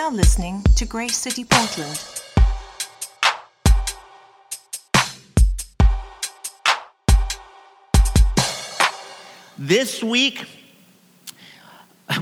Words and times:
now 0.00 0.08
listening 0.08 0.62
to 0.76 0.86
Grace 0.86 1.14
City 1.14 1.44
Portland. 1.44 2.00
This 9.58 10.02
week, 10.02 10.46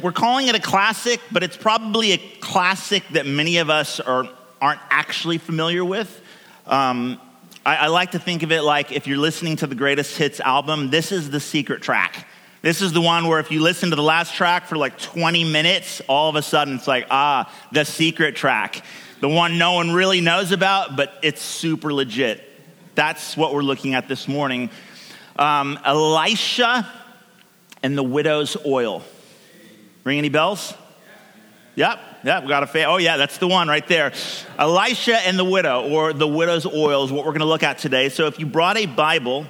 we're 0.03 0.11
calling 0.11 0.49
it 0.49 0.57
a 0.57 0.61
classic, 0.61 1.21
but 1.31 1.45
it's 1.45 1.57
probably 1.57 2.11
a 2.11 2.19
classic 2.41 3.05
that 3.13 3.27
many 3.27 3.59
of 3.59 3.71
us 3.71 4.01
are, 4.01 4.29
aren't 4.61 4.81
actually 4.91 5.39
familiar 5.39 5.85
with. 5.85 6.21
Um, 6.67 7.21
I, 7.65 7.77
I 7.77 7.87
like 7.87 8.11
to 8.11 8.19
think 8.19 8.43
of 8.43 8.51
it 8.51 8.63
like 8.63 8.91
if 8.91 9.07
you're 9.07 9.19
listening 9.19 9.55
to 9.55 9.69
the 9.69 9.77
greatest 9.77 10.17
hits 10.17 10.41
album, 10.41 10.91
this 10.91 11.13
is 11.13 11.31
the 11.31 11.39
secret 11.39 11.83
track. 11.83 12.27
This 12.61 12.83
is 12.83 12.93
the 12.93 13.01
one 13.01 13.29
where 13.29 13.39
if 13.39 13.53
you 13.53 13.61
listen 13.61 13.91
to 13.91 13.97
the 13.97 14.03
last 14.03 14.35
track 14.35 14.67
for 14.67 14.77
like 14.77 14.99
20 14.99 15.45
minutes, 15.45 16.03
all 16.09 16.29
of 16.29 16.35
a 16.35 16.43
sudden 16.43 16.75
it's 16.75 16.89
like, 16.89 17.07
ah, 17.11 17.53
the 17.71 17.85
secret 17.85 18.35
track. 18.35 18.83
The 19.21 19.29
one 19.29 19.59
no 19.59 19.75
one 19.75 19.93
really 19.93 20.21
knows 20.21 20.51
about, 20.51 20.97
but 20.97 21.13
it's 21.23 21.41
super 21.41 21.93
legit. 21.93 22.45
That's 22.97 23.37
what 23.37 23.55
we're 23.55 23.63
looking 23.63 23.95
at 23.95 24.09
this 24.09 24.27
morning. 24.27 24.71
Um, 25.39 25.79
Elisha 25.85 26.91
and 27.83 27.97
the 27.97 28.03
widow's 28.03 28.57
oil. 28.67 29.05
Ring 30.03 30.19
any 30.19 30.29
bells? 30.29 30.75
Yep, 31.77 32.01
yep, 32.25 32.43
we 32.43 32.49
got 32.49 32.65
a 32.65 32.67
fa- 32.67 32.87
Oh, 32.87 32.97
yeah, 32.97 33.17
that's 33.17 33.39
the 33.39 33.47
one 33.47 33.69
right 33.69 33.87
there. 33.87 34.13
Elisha 34.59 35.17
and 35.25 35.39
the 35.39 35.45
widow, 35.45 35.89
or 35.89 36.13
the 36.13 36.27
widow's 36.27 36.67
oil, 36.67 37.05
is 37.05 37.13
what 37.13 37.25
we're 37.25 37.31
going 37.31 37.39
to 37.41 37.47
look 37.47 37.63
at 37.63 37.79
today. 37.79 38.09
So 38.09 38.27
if 38.27 38.41
you 38.41 38.47
brought 38.47 38.77
a 38.77 38.87
Bible, 38.87 39.47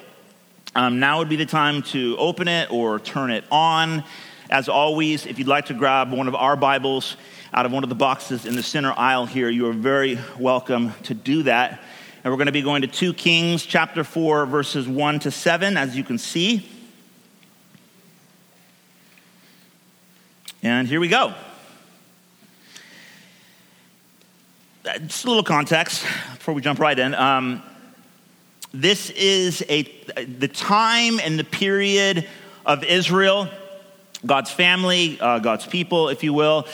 um, 0.78 1.00
now 1.00 1.18
would 1.18 1.28
be 1.28 1.34
the 1.34 1.44
time 1.44 1.82
to 1.82 2.16
open 2.18 2.46
it 2.46 2.70
or 2.70 3.00
turn 3.00 3.32
it 3.32 3.42
on. 3.50 4.04
As 4.48 4.68
always, 4.68 5.26
if 5.26 5.36
you'd 5.36 5.48
like 5.48 5.66
to 5.66 5.74
grab 5.74 6.12
one 6.12 6.28
of 6.28 6.36
our 6.36 6.54
Bibles 6.54 7.16
out 7.52 7.66
of 7.66 7.72
one 7.72 7.82
of 7.82 7.88
the 7.88 7.96
boxes 7.96 8.46
in 8.46 8.54
the 8.54 8.62
center 8.62 8.94
aisle 8.96 9.26
here, 9.26 9.48
you 9.48 9.66
are 9.68 9.72
very 9.72 10.20
welcome 10.38 10.92
to 11.02 11.14
do 11.14 11.42
that. 11.42 11.82
And 12.22 12.32
we're 12.32 12.36
going 12.36 12.46
to 12.46 12.52
be 12.52 12.62
going 12.62 12.82
to 12.82 12.86
2 12.86 13.12
Kings 13.14 13.66
chapter 13.66 14.04
4, 14.04 14.46
verses 14.46 14.86
1 14.86 15.18
to 15.18 15.32
7, 15.32 15.76
as 15.76 15.96
you 15.96 16.04
can 16.04 16.16
see. 16.16 16.68
And 20.62 20.86
here 20.86 21.00
we 21.00 21.08
go. 21.08 21.34
Just 24.84 25.24
a 25.24 25.28
little 25.28 25.42
context 25.42 26.04
before 26.34 26.54
we 26.54 26.62
jump 26.62 26.78
right 26.78 26.96
in. 26.96 27.16
Um, 27.16 27.64
this 28.72 29.10
is 29.10 29.64
a, 29.68 29.82
the 30.24 30.48
time 30.48 31.20
and 31.20 31.38
the 31.38 31.44
period 31.44 32.28
of 32.66 32.84
Israel, 32.84 33.48
God's 34.26 34.50
family, 34.50 35.18
uh, 35.20 35.38
God's 35.38 35.66
people, 35.66 36.08
if 36.10 36.22
you 36.22 36.32
will. 36.34 36.66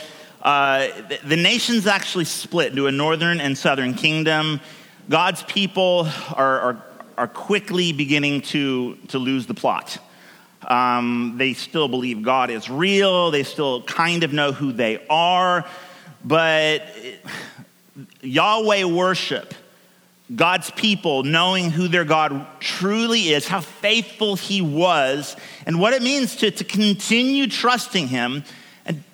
Uh, 0.43 0.89
the, 1.09 1.21
the 1.29 1.37
nation's 1.37 1.87
actually 1.87 2.25
split 2.25 2.71
into 2.71 2.87
a 2.87 2.93
northern 2.93 3.41
and 3.41 3.57
southern 3.57 3.95
kingdom. 3.95 4.61
God's 5.09 5.43
people 5.45 6.09
are, 6.35 6.61
are, 6.61 6.85
are 7.17 7.29
quickly 7.29 7.93
beginning 7.93 8.43
to, 8.43 8.97
to 9.09 9.19
lose 9.19 9.47
the 9.47 9.55
plot. 9.55 9.99
Um, 10.67 11.35
they 11.37 11.53
still 11.53 11.89
believe 11.89 12.23
God 12.23 12.51
is 12.51 12.69
real. 12.69 13.31
They 13.31 13.43
still 13.43 13.83
kind 13.83 14.25
of 14.25 14.33
know 14.33 14.53
who 14.53 14.73
they 14.73 15.05
are. 15.09 15.65
But 16.25 16.83
Yahweh 18.23 18.85
worship, 18.85 19.55
God's 20.35 20.71
people 20.71 21.23
knowing 21.23 21.71
who 21.71 21.87
their 21.87 22.05
God 22.05 22.47
truly 22.59 23.31
is, 23.31 23.47
how 23.47 23.61
faithful 23.61 24.37
He 24.37 24.63
was, 24.63 25.37
and 25.67 25.79
what 25.79 25.93
it 25.93 26.03
means 26.03 26.37
to, 26.37 26.51
to 26.51 26.65
continue 26.65 27.47
trusting 27.47 28.09
Him 28.09 28.43
and 28.87 29.05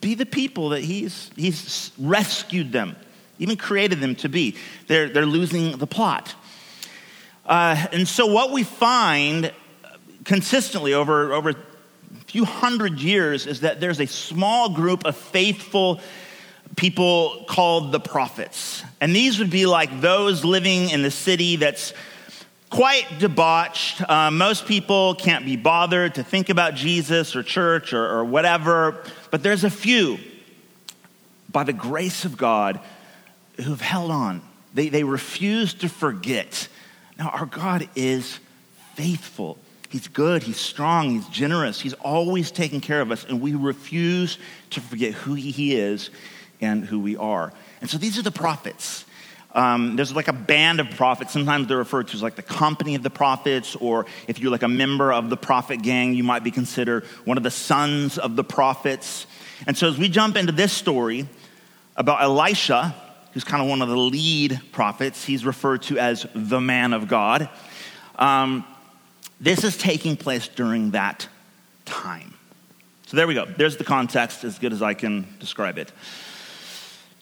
be 0.00 0.14
the 0.14 0.26
people 0.26 0.70
that 0.70 0.80
He's, 0.82 1.30
he's 1.36 1.92
rescued 1.98 2.72
them, 2.72 2.96
even 3.38 3.56
created 3.56 4.00
them 4.00 4.16
to 4.16 4.28
be. 4.28 4.56
They're, 4.88 5.08
they're 5.08 5.26
losing 5.26 5.78
the 5.78 5.86
plot. 5.86 6.34
Uh, 7.44 7.86
and 7.92 8.08
so, 8.08 8.26
what 8.26 8.50
we 8.50 8.64
find 8.64 9.52
consistently 10.24 10.94
over, 10.94 11.32
over 11.32 11.50
a 11.50 11.56
few 12.26 12.44
hundred 12.44 12.98
years 12.98 13.46
is 13.46 13.60
that 13.60 13.80
there's 13.80 14.00
a 14.00 14.06
small 14.06 14.68
group 14.70 15.04
of 15.04 15.16
faithful 15.16 16.00
people 16.74 17.44
called 17.48 17.92
the 17.92 18.00
prophets. 18.00 18.82
And 19.00 19.14
these 19.14 19.38
would 19.38 19.50
be 19.50 19.66
like 19.66 20.00
those 20.00 20.44
living 20.44 20.90
in 20.90 21.02
the 21.02 21.10
city 21.10 21.56
that's 21.56 21.92
quite 22.70 23.06
debauched. 23.18 24.02
Uh, 24.08 24.30
most 24.30 24.66
people 24.66 25.14
can't 25.14 25.44
be 25.44 25.56
bothered 25.56 26.16
to 26.16 26.24
think 26.24 26.48
about 26.48 26.74
Jesus 26.74 27.36
or 27.36 27.42
church 27.42 27.92
or, 27.92 28.04
or 28.04 28.24
whatever, 28.24 29.02
but 29.30 29.42
there's 29.42 29.64
a 29.64 29.70
few, 29.70 30.18
by 31.50 31.64
the 31.64 31.72
grace 31.72 32.24
of 32.24 32.36
God, 32.36 32.80
who've 33.62 33.80
held 33.80 34.10
on. 34.10 34.42
They, 34.74 34.88
they 34.88 35.04
refuse 35.04 35.72
to 35.74 35.88
forget. 35.88 36.68
Now, 37.18 37.30
our 37.30 37.46
God 37.46 37.88
is 37.94 38.38
faithful. 38.94 39.58
He's 39.88 40.08
good, 40.08 40.42
he's 40.42 40.58
strong, 40.58 41.10
he's 41.10 41.28
generous, 41.28 41.80
he's 41.80 41.94
always 41.94 42.50
taking 42.50 42.80
care 42.80 43.00
of 43.00 43.12
us, 43.12 43.24
and 43.24 43.40
we 43.40 43.54
refuse 43.54 44.36
to 44.70 44.80
forget 44.80 45.14
who 45.14 45.34
he 45.34 45.76
is 45.76 46.10
and 46.60 46.84
who 46.84 46.98
we 46.98 47.16
are. 47.16 47.52
And 47.80 47.90
so 47.90 47.98
these 47.98 48.18
are 48.18 48.22
the 48.22 48.30
prophets. 48.30 49.04
Um, 49.52 49.96
there's 49.96 50.14
like 50.14 50.28
a 50.28 50.34
band 50.34 50.80
of 50.80 50.90
prophets. 50.90 51.32
Sometimes 51.32 51.66
they're 51.66 51.78
referred 51.78 52.08
to 52.08 52.14
as 52.14 52.22
like 52.22 52.36
the 52.36 52.42
company 52.42 52.94
of 52.94 53.02
the 53.02 53.10
prophets, 53.10 53.74
or 53.74 54.04
if 54.28 54.38
you're 54.38 54.50
like 54.50 54.62
a 54.62 54.68
member 54.68 55.12
of 55.12 55.30
the 55.30 55.36
prophet 55.36 55.80
gang, 55.82 56.14
you 56.14 56.22
might 56.22 56.44
be 56.44 56.50
considered 56.50 57.04
one 57.24 57.38
of 57.38 57.42
the 57.42 57.50
sons 57.50 58.18
of 58.18 58.36
the 58.36 58.44
prophets. 58.44 59.26
And 59.66 59.76
so 59.76 59.88
as 59.88 59.96
we 59.96 60.10
jump 60.10 60.36
into 60.36 60.52
this 60.52 60.72
story 60.72 61.26
about 61.96 62.20
Elisha, 62.20 62.94
who's 63.32 63.44
kind 63.44 63.62
of 63.62 63.68
one 63.68 63.80
of 63.80 63.88
the 63.88 63.96
lead 63.96 64.60
prophets, 64.72 65.24
he's 65.24 65.46
referred 65.46 65.82
to 65.82 65.98
as 65.98 66.26
the 66.34 66.60
man 66.60 66.92
of 66.92 67.08
God. 67.08 67.48
Um, 68.18 68.64
this 69.40 69.64
is 69.64 69.76
taking 69.76 70.16
place 70.16 70.48
during 70.48 70.90
that 70.90 71.28
time. 71.86 72.34
So 73.06 73.16
there 73.16 73.26
we 73.26 73.34
go. 73.34 73.46
There's 73.46 73.76
the 73.76 73.84
context 73.84 74.44
as 74.44 74.58
good 74.58 74.72
as 74.72 74.82
I 74.82 74.94
can 74.94 75.26
describe 75.38 75.78
it. 75.78 75.92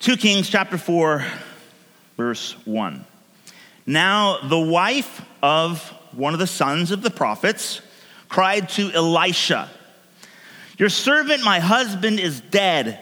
2 0.01 0.17
Kings 0.17 0.51
chapter 0.51 0.77
4, 0.77 1.25
verse 2.17 2.53
1. 2.67 3.05
Now, 3.87 4.39
the 4.43 4.59
wife 4.59 5.23
of 5.43 5.81
one 6.13 6.35
of 6.35 6.41
the 6.41 6.47
sons 6.47 6.91
of 6.91 7.03
the 7.03 7.11
prophets 7.11 7.81
cried 8.29 8.69
to 8.71 8.91
Elisha, 8.93 9.71
Your 10.79 10.89
servant, 10.89 11.43
my 11.43 11.61
husband, 11.61 12.21
is 12.21 12.41
dead, 12.41 12.99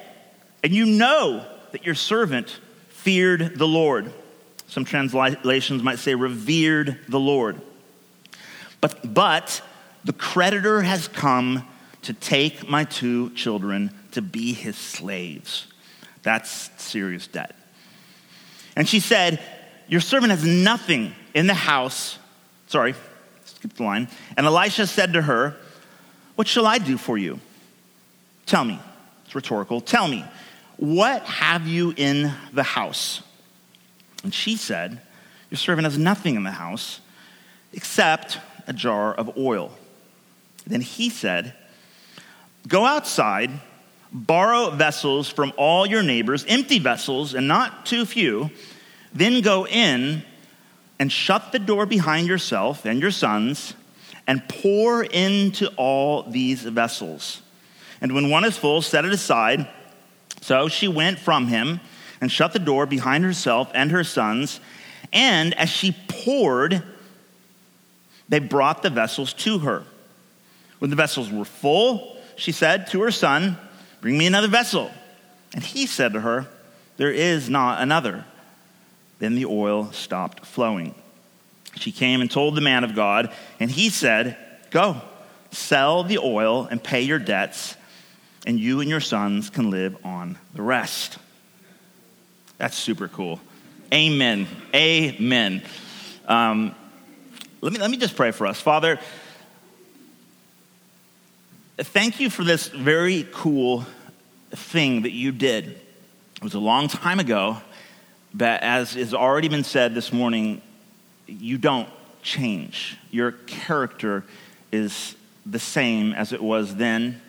and 0.62 0.72
you 0.72 0.86
know 0.86 1.44
that 1.72 1.84
your 1.84 1.94
servant 1.94 2.60
feared 2.88 3.58
the 3.58 3.66
Lord. 3.66 4.12
Some 4.68 4.84
translations 4.84 5.82
might 5.82 5.98
say 5.98 6.14
revered 6.14 6.98
the 7.08 7.20
Lord. 7.20 7.60
But, 8.80 9.12
but 9.14 9.62
the 10.04 10.12
creditor 10.12 10.82
has 10.82 11.08
come 11.08 11.66
to 12.02 12.12
take 12.12 12.68
my 12.68 12.84
two 12.84 13.30
children 13.30 13.92
to 14.12 14.22
be 14.22 14.52
his 14.52 14.76
slaves. 14.76 15.71
That's 16.22 16.70
serious 16.76 17.26
debt. 17.26 17.54
And 18.76 18.88
she 18.88 19.00
said, 19.00 19.40
Your 19.88 20.00
servant 20.00 20.30
has 20.30 20.44
nothing 20.44 21.14
in 21.34 21.46
the 21.46 21.54
house. 21.54 22.18
Sorry, 22.66 22.94
skip 23.44 23.74
the 23.74 23.82
line. 23.82 24.08
And 24.36 24.46
Elisha 24.46 24.86
said 24.86 25.12
to 25.14 25.22
her, 25.22 25.56
What 26.36 26.46
shall 26.46 26.66
I 26.66 26.78
do 26.78 26.96
for 26.96 27.18
you? 27.18 27.40
Tell 28.46 28.64
me. 28.64 28.78
It's 29.24 29.34
rhetorical. 29.34 29.80
Tell 29.80 30.08
me, 30.08 30.24
what 30.76 31.22
have 31.22 31.66
you 31.66 31.94
in 31.96 32.32
the 32.52 32.62
house? 32.62 33.22
And 34.24 34.34
she 34.34 34.56
said, 34.56 35.00
Your 35.50 35.58
servant 35.58 35.84
has 35.84 35.98
nothing 35.98 36.34
in 36.34 36.42
the 36.42 36.50
house 36.50 37.00
except 37.72 38.38
a 38.66 38.72
jar 38.72 39.14
of 39.14 39.36
oil. 39.36 39.72
Then 40.66 40.80
he 40.80 41.08
said, 41.08 41.54
Go 42.68 42.84
outside, 42.84 43.50
borrow 44.12 44.70
vessels 44.70 45.28
from 45.28 45.52
all 45.56 45.86
your 45.86 46.02
neighbors, 46.02 46.44
empty 46.46 46.78
vessels, 46.78 47.34
and 47.34 47.48
not 47.48 47.86
too 47.86 48.04
few. 48.04 48.50
Then 49.14 49.40
go 49.40 49.66
in 49.66 50.22
and 50.98 51.10
shut 51.10 51.52
the 51.52 51.58
door 51.58 51.86
behind 51.86 52.28
yourself 52.28 52.84
and 52.84 53.00
your 53.00 53.10
sons, 53.10 53.74
and 54.26 54.46
pour 54.48 55.02
into 55.02 55.66
all 55.76 56.22
these 56.24 56.62
vessels. 56.62 57.42
And 58.00 58.14
when 58.14 58.30
one 58.30 58.44
is 58.44 58.56
full, 58.56 58.82
set 58.82 59.04
it 59.04 59.12
aside. 59.12 59.68
So 60.40 60.68
she 60.68 60.88
went 60.88 61.18
from 61.18 61.46
him 61.46 61.80
and 62.20 62.30
shut 62.30 62.52
the 62.52 62.58
door 62.58 62.86
behind 62.86 63.24
herself 63.24 63.70
and 63.74 63.90
her 63.90 64.04
sons. 64.04 64.60
And 65.12 65.54
as 65.54 65.68
she 65.68 65.96
poured, 66.08 66.82
they 68.28 68.38
brought 68.38 68.82
the 68.82 68.90
vessels 68.90 69.32
to 69.34 69.58
her. 69.60 69.84
When 70.78 70.90
the 70.90 70.96
vessels 70.96 71.30
were 71.30 71.44
full, 71.44 72.16
she 72.36 72.52
said 72.52 72.86
to 72.88 73.02
her 73.02 73.10
son, 73.10 73.56
Bring 74.02 74.18
me 74.18 74.26
another 74.26 74.48
vessel. 74.48 74.90
And 75.54 75.62
he 75.62 75.86
said 75.86 76.12
to 76.12 76.20
her, 76.20 76.46
There 76.98 77.12
is 77.12 77.48
not 77.48 77.80
another. 77.80 78.26
Then 79.20 79.36
the 79.36 79.46
oil 79.46 79.92
stopped 79.92 80.44
flowing. 80.44 80.94
She 81.76 81.92
came 81.92 82.20
and 82.20 82.30
told 82.30 82.56
the 82.56 82.60
man 82.60 82.84
of 82.84 82.94
God, 82.94 83.32
and 83.60 83.70
he 83.70 83.88
said, 83.88 84.36
Go, 84.70 85.00
sell 85.52 86.02
the 86.02 86.18
oil 86.18 86.66
and 86.70 86.82
pay 86.82 87.02
your 87.02 87.20
debts, 87.20 87.76
and 88.44 88.58
you 88.58 88.80
and 88.80 88.90
your 88.90 89.00
sons 89.00 89.48
can 89.50 89.70
live 89.70 89.96
on 90.04 90.36
the 90.52 90.62
rest. 90.62 91.18
That's 92.58 92.76
super 92.76 93.06
cool. 93.06 93.40
Amen. 93.94 94.48
Amen. 94.74 95.62
Um, 96.26 96.74
let, 97.60 97.72
me, 97.72 97.78
let 97.78 97.90
me 97.90 97.98
just 97.98 98.16
pray 98.16 98.32
for 98.32 98.48
us. 98.48 98.60
Father, 98.60 98.98
thank 101.82 102.20
you 102.20 102.30
for 102.30 102.44
this 102.44 102.68
very 102.68 103.26
cool 103.32 103.84
thing 104.50 105.02
that 105.02 105.12
you 105.12 105.32
did. 105.32 105.66
It 106.36 106.42
was 106.42 106.54
a 106.54 106.60
long 106.60 106.88
time 106.88 107.18
ago, 107.18 107.58
but 108.34 108.62
as 108.62 108.94
has 108.94 109.14
already 109.14 109.48
been 109.48 109.64
said 109.64 109.94
this 109.94 110.12
morning, 110.12 110.62
you 111.26 111.58
don't 111.58 111.88
change. 112.22 112.96
Your 113.10 113.32
character 113.32 114.24
is 114.70 115.16
the 115.44 115.58
same 115.58 116.12
as 116.12 116.32
it 116.32 116.42
was 116.42 116.76
then, 116.76 117.20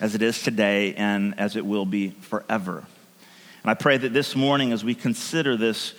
as 0.00 0.14
it 0.14 0.22
is 0.22 0.42
today, 0.42 0.94
and 0.94 1.38
as 1.38 1.56
it 1.56 1.66
will 1.66 1.86
be 1.86 2.10
forever. 2.10 2.84
And 3.62 3.70
I 3.70 3.74
pray 3.74 3.96
that 3.96 4.12
this 4.12 4.36
morning, 4.36 4.72
as 4.72 4.84
we 4.84 4.94
consider 4.94 5.56
this 5.56 5.94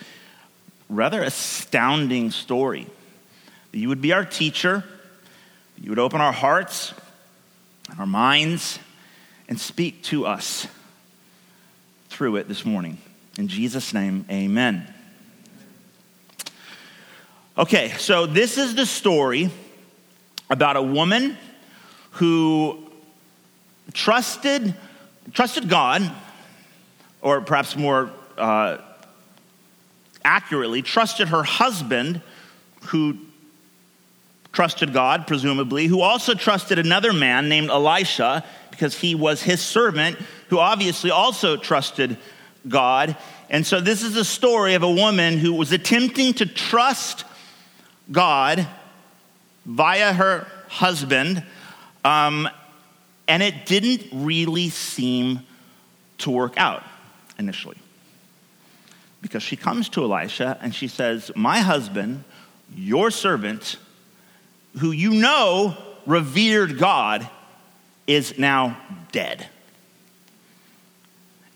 rather 0.88 1.22
astounding 1.22 2.30
story, 2.30 2.86
that 3.72 3.78
you 3.78 3.88
would 3.88 4.00
be 4.00 4.12
our 4.12 4.24
teacher, 4.24 4.84
you 5.78 5.90
would 5.90 5.98
open 5.98 6.20
our 6.20 6.32
hearts 6.32 6.94
our 7.98 8.06
minds 8.06 8.78
and 9.48 9.58
speak 9.58 10.02
to 10.04 10.26
us 10.26 10.66
through 12.08 12.36
it 12.36 12.48
this 12.48 12.64
morning. 12.64 12.98
In 13.38 13.48
Jesus' 13.48 13.94
name, 13.94 14.24
amen. 14.30 14.92
Okay, 17.58 17.90
so 17.98 18.26
this 18.26 18.58
is 18.58 18.74
the 18.74 18.86
story 18.86 19.50
about 20.48 20.76
a 20.76 20.82
woman 20.82 21.36
who 22.12 22.78
trusted, 23.92 24.74
trusted 25.32 25.68
God, 25.68 26.10
or 27.22 27.40
perhaps 27.40 27.76
more 27.76 28.10
uh, 28.38 28.78
accurately, 30.24 30.82
trusted 30.82 31.28
her 31.28 31.42
husband, 31.42 32.22
who 32.86 33.18
trusted 34.52 34.92
God, 34.92 35.26
presumably, 35.26 35.86
who 35.86 36.00
also 36.00 36.34
trusted 36.34 36.78
another 36.78 37.12
man 37.12 37.48
named 37.48 37.70
Elisha 37.70 38.44
because 38.70 38.98
he 38.98 39.14
was 39.14 39.42
his 39.42 39.60
servant, 39.60 40.18
who 40.48 40.58
obviously 40.58 41.10
also 41.10 41.56
trusted 41.56 42.16
God. 42.68 43.16
And 43.48 43.66
so 43.66 43.80
this 43.80 44.02
is 44.02 44.16
a 44.16 44.24
story 44.24 44.74
of 44.74 44.82
a 44.82 44.90
woman 44.90 45.38
who 45.38 45.52
was 45.52 45.72
attempting 45.72 46.34
to 46.34 46.46
trust 46.46 47.24
God 48.10 48.66
via 49.66 50.12
her 50.12 50.46
husband, 50.68 51.44
um, 52.04 52.48
and 53.28 53.42
it 53.42 53.66
didn't 53.66 54.02
really 54.12 54.68
seem 54.68 55.40
to 56.18 56.30
work 56.30 56.54
out 56.56 56.82
initially. 57.38 57.76
Because 59.22 59.42
she 59.42 59.56
comes 59.56 59.88
to 59.90 60.02
Elisha 60.02 60.58
and 60.60 60.74
she 60.74 60.88
says, 60.88 61.30
My 61.36 61.60
husband, 61.60 62.24
your 62.74 63.10
servant, 63.10 63.76
who 64.78 64.92
you 64.92 65.12
know 65.12 65.76
revered 66.06 66.78
God, 66.78 67.28
is 68.06 68.38
now 68.38 68.76
dead. 69.12 69.46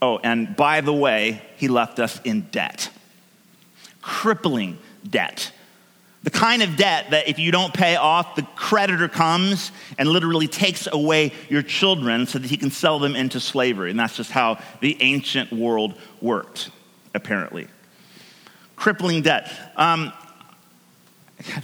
Oh, 0.00 0.18
and 0.22 0.54
by 0.54 0.82
the 0.82 0.92
way, 0.92 1.42
he 1.56 1.68
left 1.68 1.98
us 1.98 2.20
in 2.24 2.42
debt. 2.52 2.90
Crippling 4.02 4.78
debt. 5.08 5.50
The 6.24 6.30
kind 6.30 6.62
of 6.62 6.76
debt 6.76 7.10
that 7.10 7.28
if 7.28 7.38
you 7.38 7.50
don't 7.50 7.74
pay 7.74 7.96
off, 7.96 8.36
the 8.36 8.42
creditor 8.54 9.08
comes 9.08 9.72
and 9.98 10.08
literally 10.08 10.46
takes 10.46 10.86
away 10.86 11.32
your 11.48 11.62
children 11.62 12.26
so 12.26 12.38
that 12.38 12.48
he 12.48 12.56
can 12.56 12.70
sell 12.70 12.98
them 12.98 13.16
into 13.16 13.40
slavery. 13.40 13.90
And 13.90 13.98
that's 13.98 14.16
just 14.16 14.30
how 14.30 14.58
the 14.80 14.96
ancient 15.00 15.52
world 15.52 15.94
worked, 16.20 16.70
apparently. 17.14 17.66
Crippling 18.76 19.22
debt. 19.22 19.52
Um, 19.76 20.12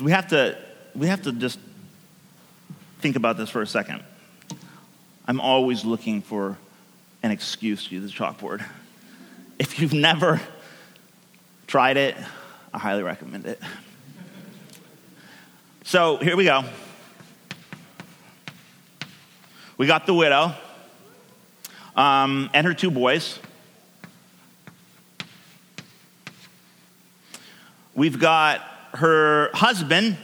we, 0.00 0.12
have 0.12 0.28
to, 0.28 0.58
we 1.00 1.06
have 1.06 1.22
to 1.22 1.32
just 1.32 1.58
think 2.98 3.16
about 3.16 3.38
this 3.38 3.48
for 3.48 3.62
a 3.62 3.66
second. 3.66 4.04
I'm 5.26 5.40
always 5.40 5.82
looking 5.82 6.20
for 6.20 6.58
an 7.22 7.30
excuse 7.30 7.88
to 7.88 7.94
use 7.94 8.12
the 8.12 8.18
chalkboard. 8.18 8.62
If 9.58 9.80
you've 9.80 9.94
never 9.94 10.42
tried 11.66 11.96
it, 11.96 12.16
I 12.74 12.78
highly 12.78 13.02
recommend 13.02 13.46
it. 13.46 13.58
So 15.84 16.18
here 16.18 16.36
we 16.36 16.44
go. 16.44 16.64
We 19.78 19.86
got 19.86 20.04
the 20.04 20.12
widow 20.12 20.52
um, 21.96 22.50
and 22.52 22.66
her 22.66 22.74
two 22.74 22.90
boys. 22.90 23.38
We've 27.94 28.18
got 28.18 28.60
her 28.92 29.48
husband. 29.54 30.18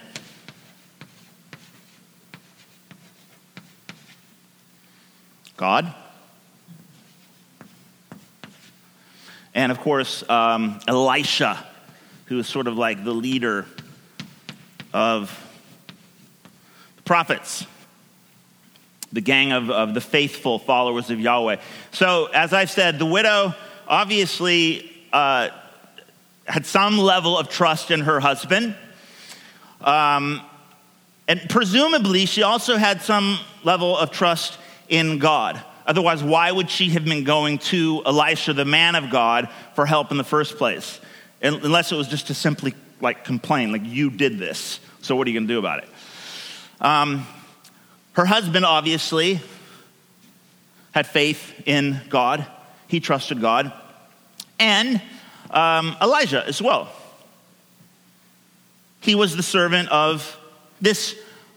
God. 5.56 5.94
And 9.54 9.72
of 9.72 9.80
course, 9.80 10.22
um, 10.28 10.80
Elisha, 10.86 11.64
who 12.26 12.38
is 12.38 12.46
sort 12.46 12.66
of 12.66 12.76
like 12.76 13.04
the 13.04 13.14
leader 13.14 13.64
of 14.92 15.30
the 16.96 17.02
prophets, 17.02 17.66
the 19.12 19.22
gang 19.22 19.52
of, 19.52 19.70
of 19.70 19.94
the 19.94 20.00
faithful 20.00 20.58
followers 20.58 21.08
of 21.08 21.20
Yahweh. 21.20 21.56
So, 21.90 22.26
as 22.26 22.52
I've 22.52 22.70
said, 22.70 22.98
the 22.98 23.06
widow 23.06 23.54
obviously 23.88 24.92
uh, 25.10 25.48
had 26.44 26.66
some 26.66 26.98
level 26.98 27.38
of 27.38 27.48
trust 27.48 27.90
in 27.90 28.00
her 28.00 28.20
husband. 28.20 28.76
Um, 29.80 30.42
and 31.28 31.40
presumably, 31.48 32.26
she 32.26 32.42
also 32.42 32.76
had 32.76 33.00
some 33.00 33.38
level 33.64 33.96
of 33.96 34.10
trust 34.10 34.58
in 34.88 35.18
God. 35.18 35.62
Otherwise, 35.86 36.22
why 36.22 36.50
would 36.50 36.68
she 36.68 36.90
have 36.90 37.04
been 37.04 37.24
going 37.24 37.58
to 37.58 38.02
Elisha, 38.04 38.52
the 38.52 38.64
man 38.64 38.96
of 38.96 39.10
God, 39.10 39.48
for 39.74 39.86
help 39.86 40.10
in 40.10 40.16
the 40.16 40.24
first 40.24 40.56
place? 40.56 41.00
Unless 41.42 41.92
it 41.92 41.96
was 41.96 42.08
just 42.08 42.26
to 42.26 42.34
simply 42.34 42.74
like 43.00 43.24
complain, 43.24 43.72
like 43.72 43.84
you 43.84 44.10
did 44.10 44.38
this. 44.38 44.80
So 45.02 45.14
what 45.14 45.26
are 45.26 45.30
you 45.30 45.38
going 45.38 45.46
to 45.46 45.54
do 45.54 45.58
about 45.58 45.84
it? 45.84 45.88
Um, 46.80 47.26
her 48.14 48.24
husband 48.24 48.64
obviously 48.64 49.40
had 50.92 51.06
faith 51.06 51.62
in 51.66 52.00
God. 52.08 52.46
He 52.88 53.00
trusted 53.00 53.40
God, 53.40 53.72
and 54.58 55.00
um, 55.50 55.96
Elijah 56.00 56.44
as 56.46 56.60
well. 56.60 56.88
He 59.00 59.14
was 59.14 59.36
the 59.36 59.42
servant 59.42 59.88
of 59.90 60.36
this 60.80 61.14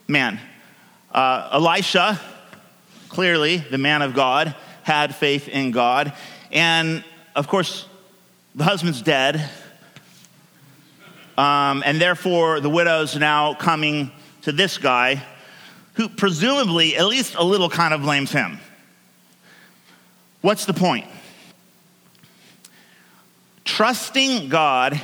man. 0.08 0.40
Uh, 1.12 1.50
Elisha 1.54 2.20
clearly, 3.10 3.58
the 3.58 3.78
man 3.78 4.02
of 4.02 4.14
God, 4.14 4.56
had 4.84 5.16
faith 5.16 5.48
in 5.48 5.72
God. 5.72 6.14
And 6.52 7.04
of 7.36 7.48
course, 7.48 7.86
the 8.56 8.64
husband's 8.64 9.02
dead. 9.02 9.50
Um, 11.38 11.84
and 11.86 12.00
therefore, 12.00 12.60
the 12.60 12.70
widow's 12.70 13.16
now 13.16 13.54
coming 13.54 14.12
to 14.42 14.52
this 14.52 14.78
guy 14.78 15.22
who 15.94 16.10
presumably, 16.10 16.96
at 16.96 17.06
least 17.08 17.36
a 17.36 17.44
little, 17.44 17.70
kind 17.70 17.94
of 17.94 18.02
blames 18.02 18.32
him. 18.32 18.60
What's 20.42 20.66
the 20.66 20.74
point? 20.74 21.06
Trusting 23.66 24.50
God 24.50 25.00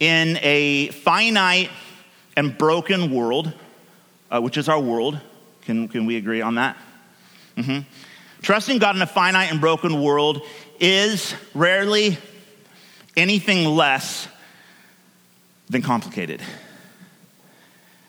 in 0.00 0.38
a 0.42 0.88
finite 0.88 1.70
and 2.36 2.56
broken 2.56 3.10
world, 3.10 3.52
uh, 4.30 4.40
which 4.40 4.56
is 4.56 4.68
our 4.68 4.80
world. 4.80 5.20
Can, 5.62 5.88
can 5.88 6.06
we 6.06 6.16
agree 6.16 6.40
on 6.40 6.56
that? 6.56 6.76
Mm-hmm. 7.56 7.80
Trusting 8.42 8.78
God 8.78 8.96
in 8.96 9.02
a 9.02 9.06
finite 9.06 9.50
and 9.50 9.60
broken 9.60 10.00
world 10.00 10.42
is 10.78 11.34
rarely 11.54 12.18
anything 13.16 13.64
less 13.64 14.28
than 15.68 15.82
complicated. 15.82 16.40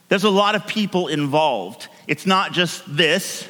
There's 0.09 0.23
a 0.23 0.29
lot 0.29 0.55
of 0.55 0.67
people 0.67 1.07
involved. 1.07 1.87
It's 2.07 2.25
not 2.25 2.51
just 2.51 2.83
this. 2.87 3.47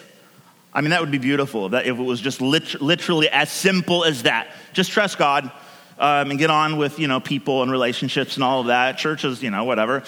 I 0.74 0.82
mean, 0.82 0.92
that 0.92 1.02
would 1.02 1.12
be 1.12 1.18
beautiful 1.18 1.74
if 1.74 1.86
it 1.86 1.94
was 1.94 2.22
just 2.22 2.42
lit- 2.42 2.82
literally 2.82 3.30
as 3.30 3.52
simple 3.52 4.04
as 4.04 4.24
that. 4.24 4.50
Just 4.74 4.92
trust 4.92 5.18
God 5.18 5.52
um, 6.00 6.30
and 6.30 6.40
get 6.40 6.50
on 6.50 6.78
with, 6.78 7.00
you 7.00 7.08
know, 7.08 7.20
people 7.20 7.64
and 7.64 7.72
relationships 7.72 8.36
and 8.36 8.44
all 8.44 8.62
of 8.62 8.68
that. 8.68 8.98
Churches, 8.98 9.42
you 9.42 9.50
know, 9.50 9.64
whatever. 9.64 10.04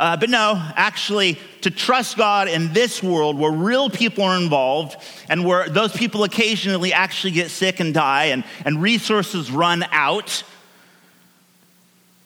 Uh, 0.00 0.16
but 0.16 0.30
no, 0.30 0.54
actually, 0.76 1.38
to 1.60 1.70
trust 1.70 2.16
God 2.16 2.48
in 2.48 2.72
this 2.72 3.02
world 3.02 3.38
where 3.38 3.52
real 3.52 3.90
people 3.90 4.24
are 4.24 4.40
involved 4.40 4.96
and 5.28 5.44
where 5.44 5.68
those 5.68 5.94
people 5.94 6.24
occasionally 6.24 6.94
actually 6.94 7.32
get 7.32 7.50
sick 7.50 7.80
and 7.80 7.92
die 7.92 8.24
and, 8.26 8.42
and 8.64 8.80
resources 8.80 9.50
run 9.50 9.84
out 9.92 10.42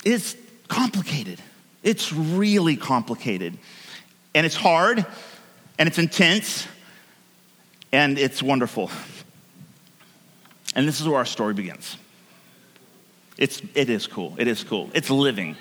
is 0.05 0.37
complicated. 0.69 1.41
It's 1.83 2.13
really 2.13 2.77
complicated. 2.77 3.59
And 4.37 4.47
it's 4.47 4.55
hard 4.55 5.05
and 5.77 5.89
it's 5.89 5.99
intense 5.99 6.69
and 7.91 8.21
it's 8.21 8.41
wonderful. 8.41 8.89
And 10.77 10.87
this 10.87 11.01
is 11.01 11.09
where 11.09 11.17
our 11.17 11.25
story 11.25 11.55
begins. 11.55 11.97
It's, 13.37 13.61
it 13.75 13.91
is 13.91 14.07
cool. 14.07 14.37
It 14.39 14.47
is 14.47 14.63
cool. 14.63 14.91
It's 14.95 15.11
living. 15.11 15.57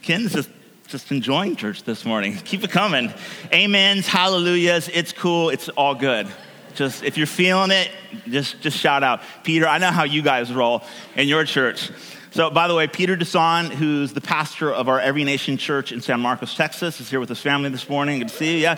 Ken's 0.00 0.32
just, 0.32 0.48
just 0.88 1.10
enjoying 1.10 1.56
church 1.56 1.82
this 1.84 2.04
morning. 2.04 2.36
Keep 2.36 2.64
it 2.64 2.70
coming. 2.70 3.12
Amens, 3.52 4.06
hallelujahs. 4.06 4.88
It's 4.92 5.12
cool. 5.12 5.50
It's 5.50 5.68
all 5.70 5.94
good. 5.94 6.28
Just 6.74 7.04
if 7.04 7.16
you're 7.16 7.26
feeling 7.26 7.70
it, 7.70 7.90
just, 8.28 8.60
just 8.60 8.76
shout 8.76 9.02
out. 9.02 9.20
Peter, 9.44 9.66
I 9.66 9.78
know 9.78 9.90
how 9.90 10.04
you 10.04 10.22
guys 10.22 10.52
roll 10.52 10.82
in 11.16 11.28
your 11.28 11.44
church. 11.44 11.90
So, 12.32 12.50
by 12.50 12.66
the 12.66 12.74
way, 12.74 12.88
Peter 12.88 13.16
Desan, 13.16 13.70
who's 13.70 14.12
the 14.12 14.20
pastor 14.20 14.72
of 14.72 14.88
our 14.88 14.98
Every 14.98 15.22
Nation 15.22 15.56
Church 15.56 15.92
in 15.92 16.00
San 16.00 16.18
Marcos, 16.18 16.56
Texas, 16.56 17.00
is 17.00 17.08
here 17.08 17.20
with 17.20 17.28
his 17.28 17.40
family 17.40 17.70
this 17.70 17.88
morning. 17.88 18.18
Good 18.18 18.28
to 18.28 18.34
see 18.34 18.56
you. 18.56 18.62
Yeah. 18.62 18.76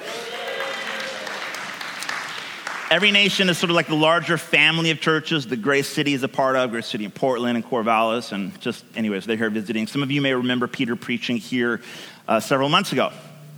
Every 2.88 3.10
nation 3.10 3.48
is 3.48 3.58
sort 3.58 3.70
of 3.70 3.74
like 3.74 3.88
the 3.88 3.96
larger 3.96 4.38
family 4.38 4.92
of 4.92 5.00
churches 5.00 5.48
that 5.48 5.60
Grace 5.60 5.88
City 5.88 6.14
is 6.14 6.22
a 6.22 6.28
part 6.28 6.54
of, 6.54 6.70
Grace 6.70 6.86
City 6.86 7.04
in 7.04 7.10
Portland 7.10 7.56
and 7.56 7.66
Corvallis, 7.66 8.30
and 8.30 8.58
just, 8.60 8.84
anyways, 8.94 9.26
they're 9.26 9.36
here 9.36 9.50
visiting. 9.50 9.88
Some 9.88 10.04
of 10.04 10.12
you 10.12 10.22
may 10.22 10.32
remember 10.32 10.68
Peter 10.68 10.94
preaching 10.94 11.36
here 11.36 11.80
uh, 12.28 12.38
several 12.38 12.68
months 12.68 12.92
ago. 12.92 13.10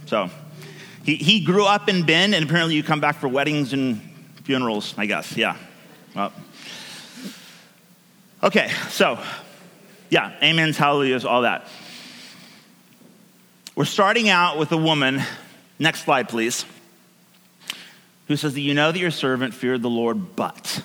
So 0.06 0.30
he, 1.04 1.16
he 1.16 1.44
grew 1.44 1.66
up 1.66 1.90
in 1.90 2.06
Bend, 2.06 2.34
and 2.34 2.42
apparently 2.42 2.74
you 2.74 2.82
come 2.82 3.00
back 3.00 3.16
for 3.16 3.28
weddings 3.28 3.74
and 3.74 4.00
funerals, 4.44 4.94
I 4.96 5.04
guess. 5.04 5.36
Yeah. 5.36 5.58
Well, 6.16 6.32
okay, 8.42 8.70
so 8.88 9.18
yeah, 10.08 10.38
amens, 10.40 10.78
hallelujahs, 10.78 11.26
all 11.26 11.42
that. 11.42 11.68
We're 13.76 13.84
starting 13.84 14.30
out 14.30 14.56
with 14.56 14.72
a 14.72 14.78
woman. 14.78 15.20
Next 15.78 16.04
slide, 16.04 16.30
please 16.30 16.64
who 18.28 18.36
says 18.36 18.54
that 18.54 18.60
you 18.60 18.74
know 18.74 18.92
that 18.92 18.98
your 18.98 19.10
servant 19.10 19.54
feared 19.54 19.82
the 19.82 19.90
Lord, 19.90 20.36
but. 20.36 20.82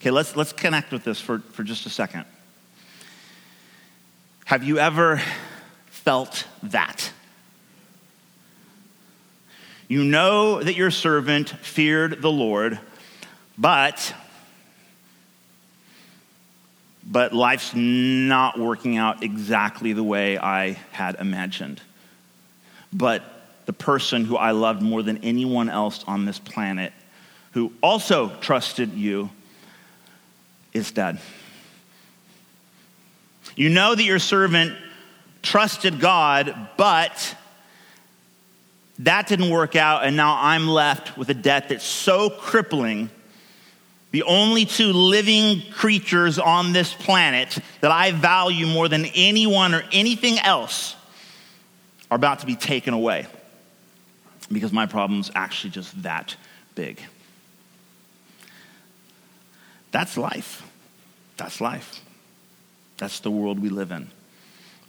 Okay, 0.00 0.10
let's, 0.10 0.36
let's 0.36 0.52
connect 0.52 0.92
with 0.92 1.04
this 1.04 1.20
for, 1.20 1.40
for 1.40 1.64
just 1.64 1.84
a 1.84 1.90
second. 1.90 2.24
Have 4.44 4.64
you 4.64 4.78
ever 4.78 5.20
felt 5.86 6.46
that? 6.62 7.12
You 9.88 10.04
know 10.04 10.62
that 10.62 10.74
your 10.74 10.90
servant 10.90 11.50
feared 11.50 12.22
the 12.22 12.30
Lord, 12.30 12.78
but 13.56 14.14
but 17.10 17.32
life's 17.32 17.74
not 17.74 18.58
working 18.58 18.98
out 18.98 19.22
exactly 19.22 19.94
the 19.94 20.02
way 20.02 20.36
I 20.36 20.72
had 20.92 21.14
imagined. 21.14 21.80
But 22.92 23.22
the 23.68 23.72
person 23.74 24.24
who 24.24 24.34
I 24.34 24.52
loved 24.52 24.80
more 24.80 25.02
than 25.02 25.18
anyone 25.18 25.68
else 25.68 26.02
on 26.06 26.24
this 26.24 26.38
planet, 26.38 26.90
who 27.52 27.70
also 27.82 28.30
trusted 28.40 28.94
you, 28.94 29.28
is 30.72 30.90
dead. 30.90 31.18
You 33.56 33.68
know 33.68 33.94
that 33.94 34.02
your 34.02 34.20
servant 34.20 34.74
trusted 35.42 36.00
God, 36.00 36.56
but 36.78 37.36
that 39.00 39.28
didn't 39.28 39.50
work 39.50 39.76
out, 39.76 40.02
and 40.02 40.16
now 40.16 40.38
I'm 40.40 40.66
left 40.66 41.18
with 41.18 41.28
a 41.28 41.34
debt 41.34 41.68
that's 41.68 41.84
so 41.84 42.30
crippling. 42.30 43.10
The 44.12 44.22
only 44.22 44.64
two 44.64 44.94
living 44.94 45.60
creatures 45.72 46.38
on 46.38 46.72
this 46.72 46.94
planet 46.94 47.58
that 47.82 47.90
I 47.90 48.12
value 48.12 48.66
more 48.66 48.88
than 48.88 49.04
anyone 49.14 49.74
or 49.74 49.84
anything 49.92 50.38
else 50.38 50.96
are 52.10 52.16
about 52.16 52.38
to 52.38 52.46
be 52.46 52.56
taken 52.56 52.94
away 52.94 53.26
because 54.50 54.72
my 54.72 54.86
problem's 54.86 55.30
actually 55.34 55.70
just 55.70 56.02
that 56.02 56.36
big. 56.74 57.00
That's 59.90 60.16
life. 60.16 60.62
That's 61.36 61.60
life. 61.60 62.00
That's 62.98 63.20
the 63.20 63.30
world 63.30 63.60
we 63.60 63.68
live 63.68 63.90
in. 63.90 64.10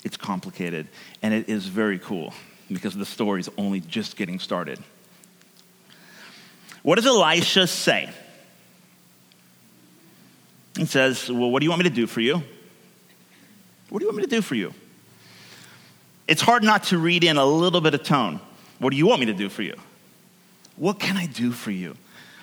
It's 0.04 0.18
complicated, 0.18 0.88
and 1.22 1.34
it 1.34 1.50
is 1.50 1.68
very 1.68 2.00
cool 2.00 2.34
because 2.72 2.96
the 2.96 3.06
story 3.06 3.42
is 3.42 3.50
only 3.58 3.80
just 3.80 4.16
getting 4.16 4.40
started. 4.40 4.80
What 6.84 6.96
does 6.96 7.06
Elisha 7.06 7.68
say? 7.68 8.10
He 10.78 10.86
says, 10.86 11.30
Well, 11.30 11.52
what 11.52 11.60
do 11.60 11.66
you 11.66 11.70
want 11.70 11.84
me 11.84 11.90
to 11.90 11.96
do 11.96 12.08
for 12.08 12.22
you? 12.22 12.42
What 13.90 14.00
do 14.00 14.06
you 14.06 14.08
want 14.08 14.18
me 14.18 14.24
to 14.24 14.30
do 14.30 14.42
for 14.42 14.56
you? 14.56 14.74
It's 16.28 16.42
hard 16.42 16.64
not 16.64 16.84
to 16.86 16.98
read 16.98 17.24
in 17.24 17.38
a 17.38 17.46
little 17.46 17.82
bit 17.82 17.94
of 17.94 18.04
tone. 18.04 18.40
What 18.80 18.92
do 18.92 18.98
you 18.98 19.06
want 19.06 19.20
me 19.20 19.28
to 19.28 19.34
do 19.34 19.50
for 19.50 19.62
you? 19.62 19.76
What 20.76 21.00
can 21.00 21.18
I 21.18 21.26
do 21.28 21.52
for 21.52 21.72
you? 21.72 21.96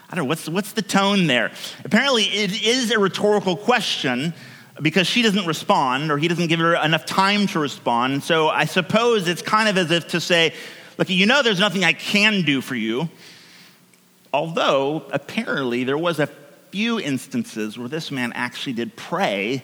I 0.09 0.15
don't 0.15 0.25
know, 0.25 0.29
what's, 0.29 0.49
what's 0.49 0.73
the 0.73 0.83
tone 0.83 1.27
there? 1.27 1.51
Apparently, 1.85 2.25
it 2.25 2.63
is 2.63 2.93
a 2.93 2.99
rhetorical 2.99 3.57
question 3.57 4.35
because 4.81 5.07
she 5.07 5.23
doesn't 5.23 5.47
respond 5.47 6.13
or 6.13 6.19
he 6.19 6.29
doesn't 6.29 6.47
give 6.47 6.61
her 6.61 6.77
enough 6.77 7.07
time 7.07 7.47
to 7.49 7.59
respond. 7.59 8.23
So 8.23 8.49
I 8.49 8.67
suppose 8.67 9.27
it's 9.27 9.43
kind 9.43 9.69
of 9.69 9.77
as 9.79 9.91
if 9.91 10.09
to 10.09 10.21
say, 10.21 10.55
Look, 10.99 11.11
you 11.11 11.27
know 11.27 11.43
there's 11.43 11.61
nothing 11.61 11.85
I 11.85 11.93
can 11.93 12.43
do 12.43 12.63
for 12.63 12.75
you. 12.75 13.11
Although, 14.33 15.05
apparently, 15.13 15.85
there 15.85 15.99
was 15.99 16.19
a 16.19 16.29
few 16.71 16.99
instances 16.99 17.79
where 17.79 17.89
this 17.89 18.11
man 18.11 18.33
actually 18.35 18.73
did 18.73 18.97
pray 18.97 19.63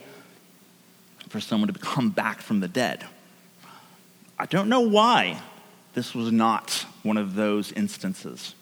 for 1.28 1.40
someone 1.40 1.72
to 1.72 1.78
come 1.78 2.10
back 2.10 2.42
from 2.42 2.60
the 2.60 2.68
dead. 2.68 3.06
I 4.38 4.46
don't 4.46 4.68
know 4.68 4.80
why. 4.80 5.40
This 5.94 6.14
was 6.14 6.32
not 6.32 6.86
one 7.02 7.16
of 7.16 7.34
those 7.34 7.72
instances. 7.72 8.54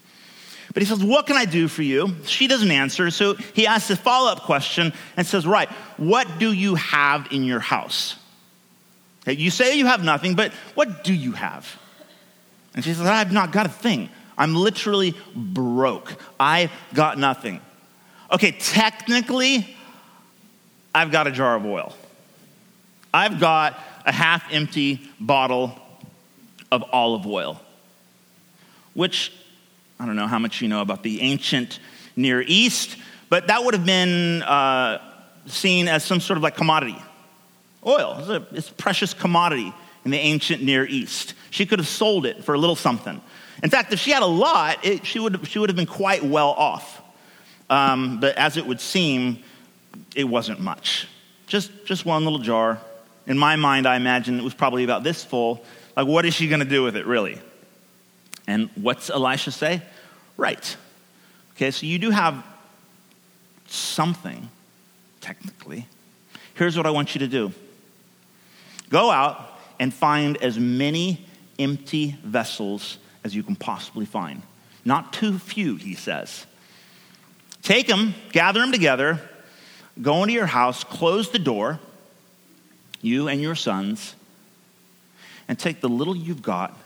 But 0.73 0.83
he 0.83 0.89
says, 0.89 1.03
What 1.03 1.27
can 1.27 1.37
I 1.37 1.45
do 1.45 1.69
for 1.69 1.83
you? 1.83 2.15
She 2.27 2.47
doesn't 2.47 2.71
answer. 2.71 3.11
So 3.11 3.35
he 3.35 3.67
asks 3.67 3.91
a 3.91 3.97
follow 3.97 4.31
up 4.31 4.43
question 4.43 4.93
and 5.17 5.27
says, 5.27 5.47
Right, 5.47 5.69
what 5.97 6.39
do 6.39 6.53
you 6.53 6.77
have 6.77 7.29
in 7.31 7.45
your 7.45 7.61
house? 7.61 8.17
You 9.27 9.51
say 9.51 9.77
you 9.77 9.87
have 9.87 10.03
nothing, 10.03 10.35
but 10.35 10.53
what 10.75 11.05
do 11.05 11.13
you 11.15 11.33
have? 11.33 11.79
And 12.75 12.85
she 12.85 12.95
says, 12.95 13.07
I've 13.07 13.33
not 13.33 13.53
got 13.53 13.67
a 13.67 13.71
thing. 13.71 14.09
I'm 14.39 14.55
literally 14.55 15.15
broke. 15.37 16.15
I've 16.39 16.71
got 16.95 17.19
nothing. 17.19 17.61
Okay, 18.33 18.53
technically, 18.53 19.77
I've 20.95 21.11
got 21.11 21.27
a 21.27 21.31
jar 21.31 21.57
of 21.57 21.67
oil. 21.67 21.95
I've 23.13 23.41
got 23.41 23.79
a 24.07 24.13
half 24.13 24.45
empty 24.53 25.01
bottle 25.19 25.79
of 26.71 26.85
olive 26.93 27.27
oil, 27.27 27.61
which 28.95 29.33
I 29.99 30.07
don't 30.07 30.17
know 30.17 30.27
how 30.27 30.39
much 30.39 30.63
you 30.63 30.69
know 30.69 30.81
about 30.81 31.03
the 31.03 31.21
ancient 31.21 31.79
Near 32.17 32.43
East, 32.47 32.97
but 33.29 33.47
that 33.49 33.65
would 33.65 33.75
have 33.75 33.87
been 33.87 34.43
uh, 34.43 35.01
seen 35.47 35.89
as 35.89 36.05
some 36.05 36.21
sort 36.21 36.37
of 36.37 36.43
like 36.43 36.57
commodity. 36.57 36.97
Oil 37.87 38.19
is 38.21 38.29
a, 38.29 38.47
it's 38.53 38.69
a 38.69 38.75
precious 38.75 39.15
commodity 39.15 39.73
in 40.05 40.11
the 40.11 40.19
ancient 40.19 40.63
Near 40.63 40.87
East. 40.87 41.35
She 41.51 41.67
could 41.67 41.79
have 41.79 41.89
sold 41.89 42.27
it 42.27 42.45
for 42.45 42.55
a 42.55 42.59
little 42.59 42.77
something. 42.77 43.21
In 43.63 43.71
fact, 43.71 43.93
if 43.93 43.99
she 44.01 44.11
had 44.11 44.23
a 44.23 44.27
lot, 44.27 44.85
it, 44.85 45.05
she, 45.05 45.19
would, 45.19 45.47
she 45.47 45.59
would 45.59 45.69
have 45.69 45.77
been 45.77 45.87
quite 45.87 46.23
well 46.23 46.51
off. 46.51 47.03
Um, 47.69 48.21
but 48.21 48.37
as 48.37 48.57
it 48.57 48.67
would 48.67 48.81
seem, 48.81 49.43
it 50.17 50.25
wasn't 50.25 50.61
much. 50.61 51.07
Just, 51.47 51.71
just 51.85 52.05
one 52.05 52.25
little 52.25 52.39
jar. 52.39 52.81
In 53.27 53.39
my 53.39 53.57
mind, 53.57 53.87
I 53.87 53.97
imagine 53.97 54.39
it 54.39 54.43
was 54.43 54.55
probably 54.55 54.85
about 54.85 55.05
this 55.05 55.23
full, 55.23 55.65
like, 55.97 56.07
what 56.07 56.25
is 56.25 56.35
she 56.35 56.49
going 56.49 56.61
to 56.61 56.67
do 56.67 56.83
with 56.83 56.97
it, 56.97 57.07
really? 57.07 57.41
And 58.47 58.71
what's 58.75 59.11
Elisha 59.11 59.51
say? 59.51 59.83
Right. 60.37 60.77
Okay, 61.57 61.71
so 61.71 61.87
you 61.87 61.99
do 61.99 62.11
have 62.11 62.45
something, 63.67 64.49
technically. 65.21 65.87
Here's 66.55 66.77
what 66.77 66.87
I 66.87 66.91
want 66.91 67.15
you 67.15 67.21
to 67.21 67.29
do 67.29 67.53
go 68.89 69.11
out 69.11 69.59
and 69.79 69.95
find 69.95 70.37
as 70.39 70.59
many 70.59 71.25
empty 71.59 72.17
vessels 72.25 72.99
as 73.25 73.35
you 73.35 73.43
can 73.43 73.57
possibly 73.57 74.07
find. 74.07 74.43
Not 74.85 75.13
too 75.13 75.39
few, 75.39 75.77
he 75.77 75.95
says. 75.95 76.47
Take 77.63 77.87
them, 77.87 78.15
gather 78.33 78.61
them 78.61 78.73
together, 78.73 79.21
go 80.01 80.23
into 80.23 80.35
your 80.35 80.47
house, 80.47 80.83
close 80.83 81.31
the 81.31 81.39
door, 81.39 81.79
you 83.03 83.29
and 83.29 83.41
your 83.41 83.55
sons, 83.55 84.15
and 85.51 85.59
take 85.59 85.81
the 85.81 85.89
little 85.89 86.15
you've 86.15 86.43
got 86.43 86.79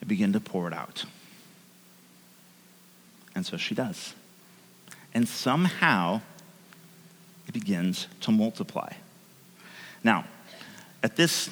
and 0.00 0.08
begin 0.08 0.32
to 0.32 0.40
pour 0.40 0.66
it 0.66 0.74
out. 0.74 1.04
And 3.36 3.46
so 3.46 3.56
she 3.56 3.72
does. 3.72 4.14
And 5.14 5.28
somehow 5.28 6.20
it 7.46 7.54
begins 7.54 8.08
to 8.22 8.32
multiply. 8.32 8.94
Now, 10.02 10.24
at 11.04 11.14
this 11.14 11.50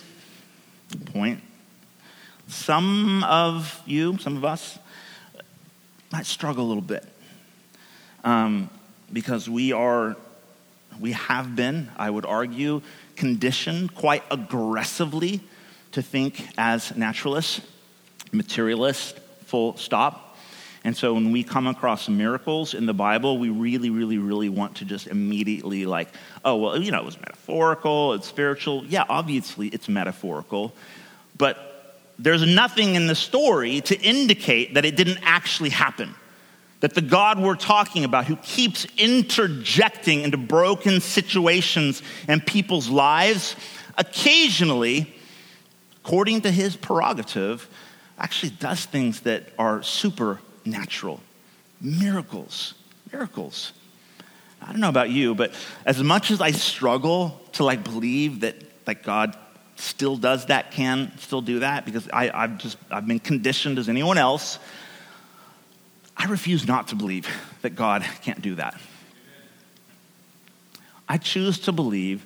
point, 1.12 1.40
some 2.49 3.22
of 3.22 3.80
you, 3.87 4.18
some 4.18 4.37
of 4.37 4.44
us, 4.44 4.80
might 6.11 6.26
struggle 6.26 6.66
a 6.66 6.66
little 6.66 6.82
bit 6.82 7.06
um, 8.25 8.68
because 9.12 9.49
we 9.49 9.72
are, 9.72 10.16
we 10.99 11.12
have 11.12 11.54
been, 11.54 11.88
I 11.96 12.11
would 12.11 12.26
argue, 12.26 12.82
conditioned 13.14 13.94
quite 13.94 14.25
aggressively 14.28 15.40
to 15.92 16.02
think 16.02 16.46
as 16.58 16.94
naturalists, 16.96 17.61
materialists, 18.32 19.18
full 19.44 19.76
stop. 19.76 20.37
And 20.84 20.96
so 20.96 21.14
when 21.14 21.30
we 21.30 21.44
come 21.44 21.68
across 21.68 22.08
miracles 22.08 22.75
in 22.75 22.87
the 22.87 22.94
Bible, 22.94 23.38
we 23.38 23.50
really, 23.50 23.90
really, 23.90 24.18
really 24.18 24.49
want 24.49 24.76
to 24.78 24.84
just 24.84 25.06
immediately, 25.06 25.87
like, 25.87 26.08
oh, 26.44 26.56
well, 26.56 26.82
you 26.82 26.90
know, 26.90 26.99
it 26.99 27.04
was 27.04 27.20
metaphorical, 27.20 28.14
it's 28.14 28.26
spiritual. 28.26 28.84
Yeah, 28.87 29.04
obviously 29.08 29.68
it's 29.68 29.88
metaphorical. 29.88 30.75
But 31.38 32.00
there's 32.18 32.44
nothing 32.44 32.96
in 32.96 33.06
the 33.06 33.14
story 33.14 33.80
to 33.82 34.00
indicate 34.00 34.75
that 34.75 34.84
it 34.84 34.96
didn't 34.96 35.18
actually 35.22 35.70
happen. 35.70 36.14
That 36.80 36.94
the 36.94 37.00
God 37.00 37.40
we're 37.40 37.54
talking 37.54 38.02
about, 38.02 38.26
who 38.26 38.37
keeps 38.37 38.84
interjecting 38.96 40.22
into 40.22 40.37
broken 40.37 41.00
situations 41.00 42.02
and 42.26 42.44
people's 42.44 42.88
lives, 42.88 43.54
occasionally, 43.96 45.14
according 46.04 46.42
to 46.42 46.50
his 46.50 46.76
prerogative, 46.76 47.68
actually 48.18 48.50
does 48.50 48.85
things 48.85 49.21
that 49.23 49.44
are 49.59 49.82
supernatural. 49.82 51.21
Miracles. 51.80 52.75
Miracles. 53.12 53.73
I 54.61 54.66
don't 54.66 54.80
know 54.80 54.88
about 54.88 55.11
you, 55.11 55.35
but 55.35 55.52
as 55.85 56.02
much 56.02 56.30
as 56.30 56.40
I 56.40 56.52
struggle 56.52 57.40
to 57.52 57.64
like 57.64 57.82
believe 57.82 58.40
that 58.40 58.56
like 58.87 59.02
God 59.02 59.37
still 59.76 60.16
does 60.16 60.47
that, 60.47 60.71
can 60.71 61.12
still 61.18 61.40
do 61.40 61.61
that, 61.61 61.85
because 61.85 62.09
I, 62.12 62.30
I've 62.32 62.59
just 62.59 62.76
I've 62.90 63.06
been 63.06 63.18
conditioned 63.18 63.78
as 63.78 63.88
anyone 63.88 64.18
else 64.18 64.59
I 66.16 66.26
refuse 66.26 66.66
not 66.66 66.88
to 66.88 66.94
believe 66.94 67.28
that 67.62 67.71
God 67.71 68.04
can't 68.23 68.40
do 68.40 68.54
that. 68.56 68.80
I 71.09 71.18
choose 71.18 71.59
to 71.61 71.73
believe 71.73 72.25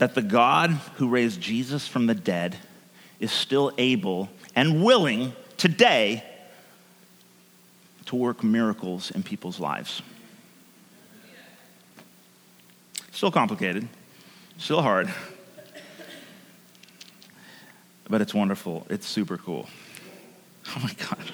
that 0.00 0.14
the 0.14 0.22
God 0.22 0.70
who 0.96 1.10
raised 1.10 1.42
Jesus 1.42 1.86
from 1.86 2.06
the 2.06 2.14
dead 2.14 2.56
is 3.20 3.30
still 3.30 3.70
able 3.76 4.30
and 4.56 4.82
willing 4.82 5.34
today 5.58 6.24
to 8.06 8.16
work 8.16 8.42
miracles 8.42 9.10
in 9.10 9.22
people's 9.22 9.60
lives. 9.60 10.00
Still 13.12 13.30
complicated, 13.30 13.86
still 14.56 14.80
hard, 14.80 15.12
but 18.08 18.22
it's 18.22 18.32
wonderful. 18.32 18.86
It's 18.88 19.06
super 19.06 19.36
cool. 19.36 19.68
Oh 20.68 20.80
my 20.82 20.94
God. 20.94 21.30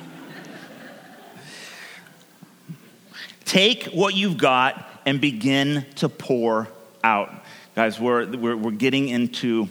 Take 3.44 3.84
what 3.92 4.16
you've 4.16 4.38
got 4.38 4.84
and 5.06 5.20
begin 5.20 5.86
to 5.96 6.08
pour 6.08 6.66
out. 7.04 7.32
Guys, 7.76 8.00
we're, 8.00 8.24
we're, 8.24 8.56
we're 8.56 8.70
getting 8.70 9.10
into 9.10 9.68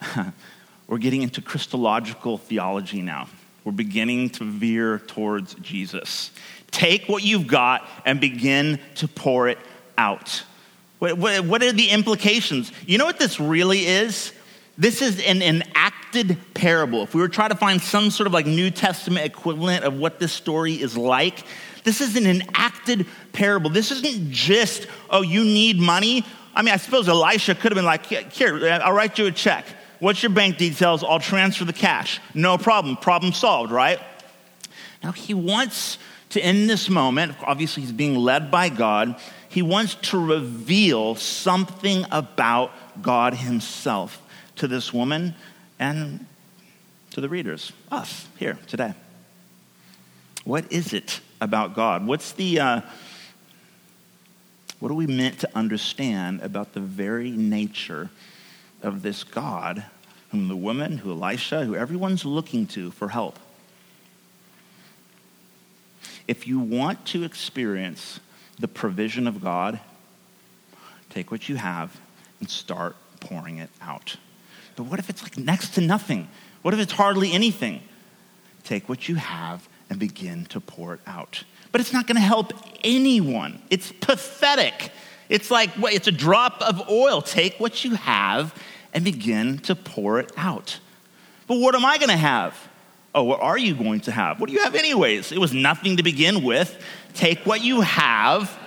we're 0.86 0.98
getting 0.98 1.22
into 1.22 1.42
Christological 1.42 2.38
theology 2.38 3.02
now. 3.02 3.26
We're 3.64 3.72
beginning 3.72 4.30
to 4.30 4.44
veer 4.44 5.00
towards 5.00 5.54
Jesus. 5.54 6.30
Take 6.70 7.08
what 7.08 7.24
you've 7.24 7.48
got 7.48 7.88
and 8.06 8.20
begin 8.20 8.78
to 8.94 9.08
pour 9.08 9.48
it 9.48 9.58
out. 9.98 10.44
What, 11.00 11.18
what, 11.18 11.44
what 11.44 11.62
are 11.64 11.72
the 11.72 11.88
implications? 11.90 12.70
You 12.86 12.98
know 12.98 13.06
what 13.06 13.18
this 13.18 13.40
really 13.40 13.86
is? 13.86 14.32
This 14.78 15.02
is 15.02 15.20
an 15.24 15.42
enacted 15.42 16.38
parable. 16.54 17.02
If 17.02 17.12
we 17.12 17.20
were 17.20 17.28
trying 17.28 17.50
to 17.50 17.56
find 17.56 17.82
some 17.82 18.10
sort 18.12 18.28
of 18.28 18.32
like 18.32 18.46
New 18.46 18.70
Testament 18.70 19.26
equivalent 19.26 19.82
of 19.82 19.94
what 19.94 20.20
this 20.20 20.32
story 20.32 20.74
is 20.74 20.96
like, 20.96 21.44
this 21.82 22.00
is 22.00 22.14
an 22.14 22.26
enacted 22.26 23.04
parable. 23.32 23.68
This 23.68 23.90
isn't 23.90 24.30
just, 24.30 24.86
oh, 25.10 25.22
you 25.22 25.42
need 25.42 25.80
money. 25.80 26.24
I 26.54 26.62
mean, 26.62 26.74
I 26.74 26.76
suppose 26.76 27.08
Elisha 27.08 27.54
could 27.54 27.72
have 27.72 27.76
been 27.76 27.84
like, 27.84 28.06
here, 28.06 28.80
I'll 28.82 28.92
write 28.92 29.18
you 29.18 29.26
a 29.26 29.32
check. 29.32 29.64
What's 30.00 30.22
your 30.22 30.30
bank 30.30 30.58
details? 30.58 31.04
I'll 31.04 31.20
transfer 31.20 31.64
the 31.64 31.72
cash. 31.72 32.20
No 32.34 32.58
problem. 32.58 32.96
Problem 32.96 33.32
solved, 33.32 33.70
right? 33.70 34.00
Now, 35.02 35.12
he 35.12 35.34
wants 35.34 35.98
to, 36.30 36.46
in 36.46 36.66
this 36.66 36.88
moment, 36.88 37.36
obviously 37.42 37.82
he's 37.82 37.92
being 37.92 38.16
led 38.16 38.50
by 38.50 38.68
God, 38.68 39.16
he 39.48 39.62
wants 39.62 39.94
to 39.96 40.18
reveal 40.18 41.14
something 41.14 42.06
about 42.10 42.72
God 43.02 43.34
himself 43.34 44.20
to 44.56 44.66
this 44.66 44.92
woman 44.92 45.34
and 45.78 46.26
to 47.10 47.20
the 47.20 47.28
readers, 47.28 47.72
us 47.90 48.26
here 48.38 48.58
today. 48.66 48.94
What 50.44 50.72
is 50.72 50.92
it 50.92 51.20
about 51.40 51.74
God? 51.74 52.06
What's 52.06 52.32
the, 52.32 52.60
uh, 52.60 52.80
what 54.82 54.90
are 54.90 54.94
we 54.94 55.06
meant 55.06 55.38
to 55.38 55.48
understand 55.54 56.40
about 56.40 56.72
the 56.72 56.80
very 56.80 57.30
nature 57.30 58.10
of 58.82 59.02
this 59.02 59.22
God 59.22 59.84
whom 60.32 60.48
the 60.48 60.56
woman, 60.56 60.98
who 60.98 61.12
Elisha, 61.12 61.64
who 61.64 61.76
everyone's 61.76 62.24
looking 62.24 62.66
to 62.66 62.90
for 62.90 63.10
help? 63.10 63.38
If 66.26 66.48
you 66.48 66.58
want 66.58 67.06
to 67.06 67.22
experience 67.22 68.18
the 68.58 68.66
provision 68.66 69.28
of 69.28 69.40
God, 69.40 69.78
take 71.10 71.30
what 71.30 71.48
you 71.48 71.54
have 71.54 72.00
and 72.40 72.50
start 72.50 72.96
pouring 73.20 73.58
it 73.58 73.70
out. 73.80 74.16
But 74.74 74.86
what 74.86 74.98
if 74.98 75.08
it's 75.08 75.22
like 75.22 75.38
next 75.38 75.74
to 75.74 75.80
nothing? 75.80 76.26
What 76.62 76.74
if 76.74 76.80
it's 76.80 76.94
hardly 76.94 77.30
anything? 77.30 77.82
Take 78.64 78.88
what 78.88 79.08
you 79.08 79.14
have 79.14 79.68
and 79.88 80.00
begin 80.00 80.44
to 80.46 80.58
pour 80.58 80.94
it 80.94 81.00
out. 81.06 81.44
But 81.72 81.80
it's 81.80 81.92
not 81.92 82.06
going 82.06 82.16
to 82.16 82.22
help 82.22 82.52
anyone. 82.84 83.60
It's 83.70 83.90
pathetic. 83.92 84.92
It's 85.28 85.50
like 85.50 85.70
it's 85.78 86.06
a 86.06 86.12
drop 86.12 86.60
of 86.60 86.88
oil. 86.90 87.22
Take 87.22 87.58
what 87.58 87.84
you 87.84 87.94
have 87.94 88.54
and 88.92 89.02
begin 89.02 89.58
to 89.60 89.74
pour 89.74 90.20
it 90.20 90.30
out. 90.36 90.78
But 91.46 91.58
what 91.58 91.74
am 91.74 91.84
I 91.84 91.98
going 91.98 92.10
to 92.10 92.16
have? 92.16 92.56
Oh, 93.14 93.24
what 93.24 93.40
are 93.40 93.58
you 93.58 93.74
going 93.74 94.00
to 94.02 94.12
have? 94.12 94.40
What 94.40 94.48
do 94.48 94.54
you 94.54 94.62
have, 94.62 94.74
anyways? 94.74 95.32
It 95.32 95.38
was 95.38 95.52
nothing 95.52 95.98
to 95.98 96.02
begin 96.02 96.42
with. 96.42 96.82
Take 97.14 97.40
what 97.40 97.62
you 97.62 97.82
have 97.82 98.58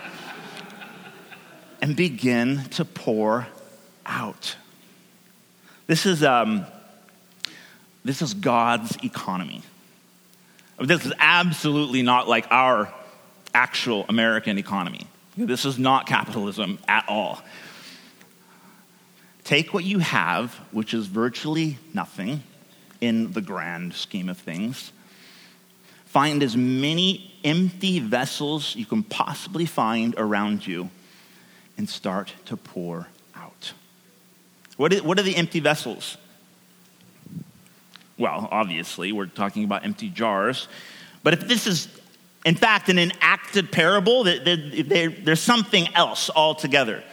and 1.81 1.95
begin 1.95 2.63
to 2.71 2.85
pour 2.85 3.47
out. 4.05 4.55
This 5.87 6.05
is, 6.05 6.23
um, 6.23 6.65
this 8.03 8.21
is 8.21 8.33
God's 8.33 8.97
economy. 9.03 9.61
This 10.79 11.05
is 11.05 11.13
absolutely 11.19 12.01
not 12.01 12.27
like 12.27 12.47
our 12.51 12.93
actual 13.53 14.05
American 14.09 14.57
economy. 14.57 15.07
This 15.38 15.65
is 15.65 15.79
not 15.79 16.07
capitalism 16.07 16.79
at 16.88 17.05
all. 17.07 17.41
Take 19.43 19.73
what 19.73 19.83
you 19.83 19.99
have, 19.99 20.53
which 20.71 20.93
is 20.93 21.07
virtually 21.07 21.77
nothing 21.93 22.43
in 22.99 23.31
the 23.31 23.41
grand 23.41 23.93
scheme 23.93 24.27
of 24.27 24.38
things. 24.38 24.91
Find 26.05 26.41
as 26.41 26.57
many 26.57 27.33
empty 27.43 27.99
vessels 27.99 28.75
you 28.75 28.85
can 28.85 29.03
possibly 29.03 29.65
find 29.65 30.15
around 30.17 30.65
you 30.65 30.89
and 31.77 31.88
start 31.88 32.33
to 32.45 32.57
pour 32.57 33.07
out. 33.35 33.73
What 34.77 34.93
are, 34.93 35.23
the 35.23 35.35
empty 35.35 35.59
vessels? 35.59 36.17
Well, 38.17 38.47
obviously, 38.51 39.12
we're 39.12 39.25
talking 39.25 39.63
about 39.63 39.84
empty 39.84 40.10
jars. 40.10 40.67
But 41.23 41.34
if 41.34 41.47
this 41.47 41.67
is, 41.67 41.88
in 42.45 42.56
fact, 42.56 42.89
an 42.89 42.97
enacted 42.97 43.71
parable, 43.71 44.23
there's 44.23 45.41
something 45.41 45.93
else 45.95 46.30
altogether. 46.34 47.04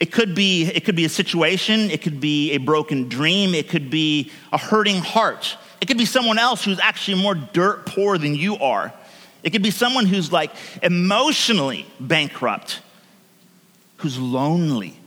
It 0.00 0.12
could, 0.12 0.34
be, 0.34 0.64
it 0.64 0.84
could 0.84 0.96
be 0.96 1.04
a 1.04 1.10
situation, 1.10 1.90
it 1.90 2.00
could 2.00 2.20
be 2.20 2.52
a 2.52 2.58
broken 2.58 3.08
dream, 3.08 3.54
it 3.54 3.68
could 3.68 3.90
be 3.90 4.32
a 4.50 4.58
hurting 4.58 4.98
heart. 4.98 5.56
It 5.80 5.86
could 5.86 5.98
be 5.98 6.06
someone 6.06 6.38
else 6.38 6.64
who's 6.64 6.80
actually 6.80 7.22
more 7.22 7.34
dirt 7.34 7.86
poor 7.86 8.18
than 8.18 8.34
you 8.34 8.56
are. 8.56 8.92
It 9.42 9.50
could 9.50 9.62
be 9.62 9.70
someone 9.70 10.06
who's 10.06 10.32
like 10.32 10.52
emotionally 10.82 11.86
bankrupt, 11.98 12.80
who's 13.98 14.18
lonely, 14.18 14.99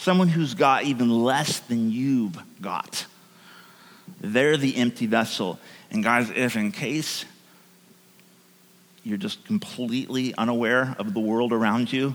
someone 0.00 0.28
who's 0.28 0.54
got 0.54 0.84
even 0.84 1.10
less 1.10 1.60
than 1.60 1.92
you've 1.92 2.38
got. 2.60 3.06
They're 4.20 4.56
the 4.56 4.76
empty 4.76 5.06
vessel. 5.06 5.58
And 5.90 6.02
guys, 6.02 6.30
if 6.30 6.56
in 6.56 6.72
case 6.72 7.26
you're 9.04 9.18
just 9.18 9.44
completely 9.44 10.34
unaware 10.34 10.94
of 10.98 11.12
the 11.12 11.20
world 11.20 11.52
around 11.52 11.92
you, 11.92 12.14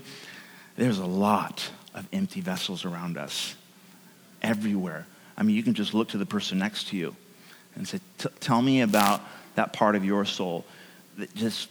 there's 0.78 0.98
a 0.98 1.06
lot 1.06 1.70
of 1.94 2.08
empty 2.12 2.42
vessels 2.42 2.86
around 2.86 3.18
us 3.18 3.56
everywhere. 4.42 5.06
I 5.38 5.44
mean, 5.44 5.56
you 5.56 5.64
can 5.64 5.76
just 5.76 5.94
look 5.94 6.10
to 6.10 6.18
the 6.18 6.26
person 6.26 6.58
next 6.58 6.88
to 6.88 6.98
you 6.98 7.16
and 7.76 7.88
say, 7.88 8.00
Tell 8.40 8.62
me 8.62 8.82
about 8.82 9.22
that 9.56 9.74
part 9.74 9.96
of 9.96 10.04
your 10.04 10.26
soul 10.26 10.66
that 11.18 11.34
just 11.36 11.70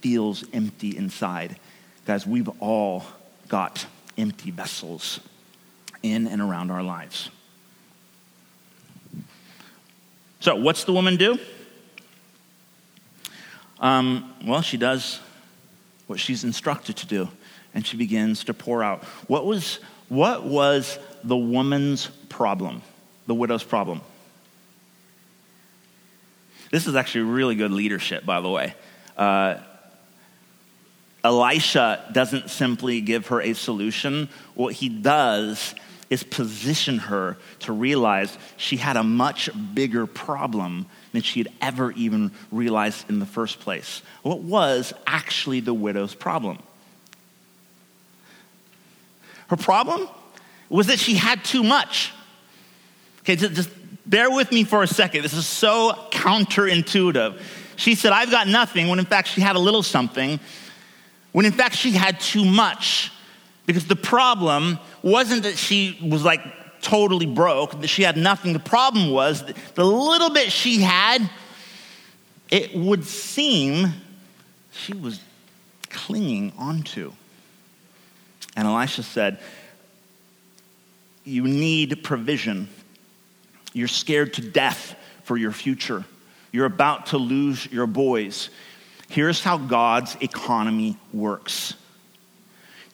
feels 0.00 0.44
empty 0.52 0.96
inside. 0.96 1.58
Guys, 2.06 2.26
we've 2.26 2.48
all 2.60 3.04
got 3.48 3.84
empty 4.16 4.50
vessels 4.50 5.20
in 6.02 6.26
and 6.26 6.40
around 6.40 6.70
our 6.70 6.82
lives. 6.82 7.30
So, 10.40 10.56
what's 10.56 10.84
the 10.84 10.92
woman 10.92 11.16
do? 11.16 11.38
Um, 13.78 14.32
well, 14.44 14.62
she 14.62 14.76
does 14.76 15.20
what 16.06 16.18
she's 16.18 16.44
instructed 16.44 16.96
to 16.96 17.06
do, 17.06 17.28
and 17.74 17.86
she 17.86 17.96
begins 17.96 18.44
to 18.44 18.54
pour 18.54 18.82
out. 18.82 19.04
What 19.26 19.46
was, 19.46 19.80
what 20.08 20.44
was 20.44 20.98
the 21.24 21.36
woman's 21.36 22.06
problem, 22.28 22.82
the 23.26 23.34
widow's 23.34 23.64
problem? 23.64 24.00
This 26.70 26.86
is 26.86 26.94
actually 26.94 27.22
really 27.22 27.54
good 27.54 27.72
leadership, 27.72 28.24
by 28.24 28.40
the 28.40 28.48
way. 28.48 28.74
Uh, 29.16 29.56
Elisha 31.22 32.08
doesn't 32.12 32.48
simply 32.48 33.00
give 33.00 33.26
her 33.28 33.42
a 33.42 33.54
solution. 33.54 34.28
What 34.54 34.74
he 34.74 34.88
does 34.88 35.74
is 36.10 36.24
position 36.24 36.98
her 36.98 37.38
to 37.60 37.72
realize 37.72 38.36
she 38.56 38.76
had 38.76 38.96
a 38.96 39.02
much 39.02 39.48
bigger 39.74 40.06
problem 40.06 40.86
than 41.12 41.22
she 41.22 41.40
had 41.40 41.48
ever 41.60 41.92
even 41.92 42.32
realized 42.50 43.08
in 43.08 43.20
the 43.20 43.26
first 43.26 43.60
place. 43.60 44.02
What 44.22 44.40
was 44.40 44.92
actually 45.06 45.60
the 45.60 45.72
widow's 45.72 46.14
problem? 46.14 46.58
Her 49.48 49.56
problem 49.56 50.08
was 50.68 50.88
that 50.88 50.98
she 50.98 51.14
had 51.14 51.44
too 51.44 51.62
much. 51.62 52.12
Okay, 53.20 53.36
just 53.36 53.70
bear 54.06 54.30
with 54.30 54.50
me 54.50 54.64
for 54.64 54.82
a 54.82 54.86
second. 54.86 55.22
This 55.22 55.34
is 55.34 55.46
so 55.46 55.92
counterintuitive. 56.10 57.40
She 57.76 57.94
said, 57.94 58.12
I've 58.12 58.30
got 58.30 58.46
nothing, 58.46 58.88
when 58.88 58.98
in 58.98 59.04
fact 59.04 59.28
she 59.28 59.40
had 59.40 59.56
a 59.56 59.58
little 59.58 59.82
something, 59.82 60.38
when 61.32 61.46
in 61.46 61.52
fact 61.52 61.76
she 61.76 61.92
had 61.92 62.20
too 62.20 62.44
much. 62.44 63.12
Because 63.66 63.86
the 63.86 63.96
problem 63.96 64.78
wasn't 65.02 65.44
that 65.44 65.56
she 65.56 65.98
was 66.02 66.24
like 66.24 66.40
totally 66.82 67.26
broke, 67.26 67.80
that 67.80 67.88
she 67.88 68.02
had 68.02 68.16
nothing. 68.16 68.52
The 68.52 68.58
problem 68.58 69.10
was 69.10 69.44
the 69.74 69.84
little 69.84 70.30
bit 70.30 70.50
she 70.50 70.80
had, 70.80 71.28
it 72.50 72.74
would 72.74 73.04
seem 73.04 73.92
she 74.72 74.94
was 74.94 75.20
clinging 75.88 76.52
onto. 76.58 77.12
And 78.56 78.66
Elisha 78.66 79.02
said, 79.02 79.38
You 81.24 81.44
need 81.44 82.02
provision. 82.02 82.68
You're 83.72 83.88
scared 83.88 84.34
to 84.34 84.42
death 84.42 84.96
for 85.24 85.36
your 85.36 85.52
future. 85.52 86.04
You're 86.50 86.66
about 86.66 87.06
to 87.06 87.18
lose 87.18 87.70
your 87.70 87.86
boys. 87.86 88.50
Here's 89.08 89.42
how 89.42 89.58
God's 89.58 90.16
economy 90.20 90.96
works 91.12 91.74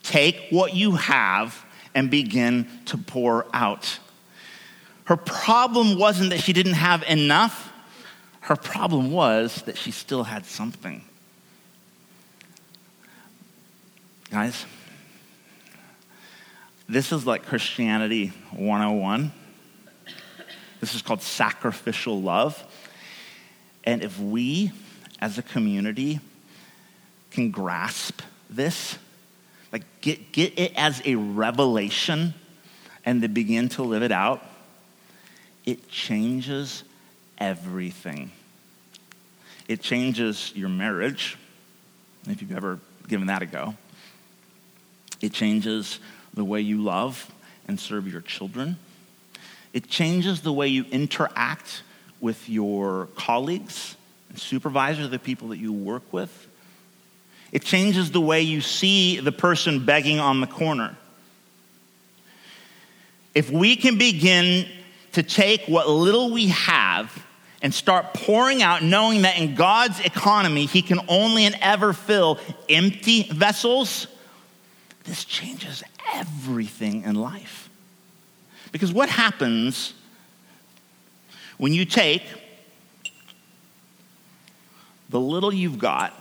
take 0.06 0.48
what 0.50 0.74
you 0.74 0.92
have 0.92 1.64
and 1.94 2.10
begin 2.10 2.68
to 2.86 2.98
pour 2.98 3.46
out. 3.52 3.98
Her 5.04 5.16
problem 5.16 5.98
wasn't 5.98 6.30
that 6.30 6.40
she 6.40 6.52
didn't 6.52 6.74
have 6.74 7.02
enough, 7.04 7.72
her 8.40 8.56
problem 8.56 9.10
was 9.10 9.62
that 9.62 9.76
she 9.76 9.90
still 9.90 10.24
had 10.24 10.46
something. 10.46 11.02
Guys, 14.30 14.66
this 16.88 17.10
is 17.10 17.26
like 17.26 17.46
Christianity 17.46 18.28
101. 18.52 19.32
This 20.80 20.94
is 20.94 21.02
called 21.02 21.22
sacrificial 21.22 22.20
love. 22.20 22.62
And 23.84 24.02
if 24.02 24.18
we 24.20 24.72
as 25.20 25.38
a 25.38 25.42
community 25.42 26.20
can 27.30 27.50
grasp 27.50 28.22
this, 28.50 28.98
like 29.76 30.00
get, 30.00 30.32
get 30.32 30.58
it 30.58 30.72
as 30.74 31.02
a 31.04 31.16
revelation 31.16 32.32
and 33.04 33.20
to 33.20 33.28
begin 33.28 33.68
to 33.68 33.82
live 33.82 34.02
it 34.02 34.10
out, 34.10 34.42
it 35.66 35.90
changes 35.90 36.82
everything. 37.36 38.30
It 39.68 39.82
changes 39.82 40.50
your 40.54 40.70
marriage, 40.70 41.36
if 42.26 42.40
you've 42.40 42.56
ever 42.56 42.80
given 43.06 43.26
that 43.26 43.42
a 43.42 43.46
go. 43.46 43.74
It 45.20 45.34
changes 45.34 45.98
the 46.32 46.44
way 46.44 46.62
you 46.62 46.82
love 46.82 47.30
and 47.68 47.78
serve 47.78 48.10
your 48.10 48.22
children. 48.22 48.78
It 49.74 49.90
changes 49.90 50.40
the 50.40 50.54
way 50.54 50.68
you 50.68 50.86
interact 50.90 51.82
with 52.22 52.48
your 52.48 53.08
colleagues 53.14 53.94
and 54.30 54.38
supervisors, 54.38 55.10
the 55.10 55.18
people 55.18 55.48
that 55.48 55.58
you 55.58 55.74
work 55.74 56.10
with. 56.14 56.45
It 57.52 57.62
changes 57.64 58.10
the 58.10 58.20
way 58.20 58.42
you 58.42 58.60
see 58.60 59.20
the 59.20 59.32
person 59.32 59.84
begging 59.84 60.20
on 60.20 60.40
the 60.40 60.46
corner. 60.46 60.96
If 63.34 63.50
we 63.50 63.76
can 63.76 63.98
begin 63.98 64.66
to 65.12 65.22
take 65.22 65.66
what 65.66 65.88
little 65.88 66.32
we 66.32 66.48
have 66.48 67.24
and 67.62 67.72
start 67.72 68.14
pouring 68.14 68.62
out, 68.62 68.82
knowing 68.82 69.22
that 69.22 69.38
in 69.38 69.54
God's 69.54 70.00
economy, 70.00 70.66
He 70.66 70.82
can 70.82 71.00
only 71.08 71.44
and 71.44 71.56
ever 71.60 71.92
fill 71.92 72.38
empty 72.68 73.22
vessels, 73.24 74.06
this 75.04 75.24
changes 75.24 75.82
everything 76.14 77.04
in 77.04 77.14
life. 77.14 77.70
Because 78.72 78.92
what 78.92 79.08
happens 79.08 79.94
when 81.56 81.72
you 81.72 81.84
take 81.84 82.22
the 85.08 85.20
little 85.20 85.52
you've 85.52 85.78
got, 85.78 86.12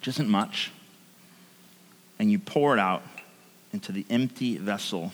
which 0.00 0.08
isn't 0.08 0.30
much, 0.30 0.72
and 2.18 2.32
you 2.32 2.38
pour 2.38 2.72
it 2.72 2.80
out 2.80 3.02
into 3.70 3.92
the 3.92 4.06
empty 4.08 4.56
vessel 4.56 5.12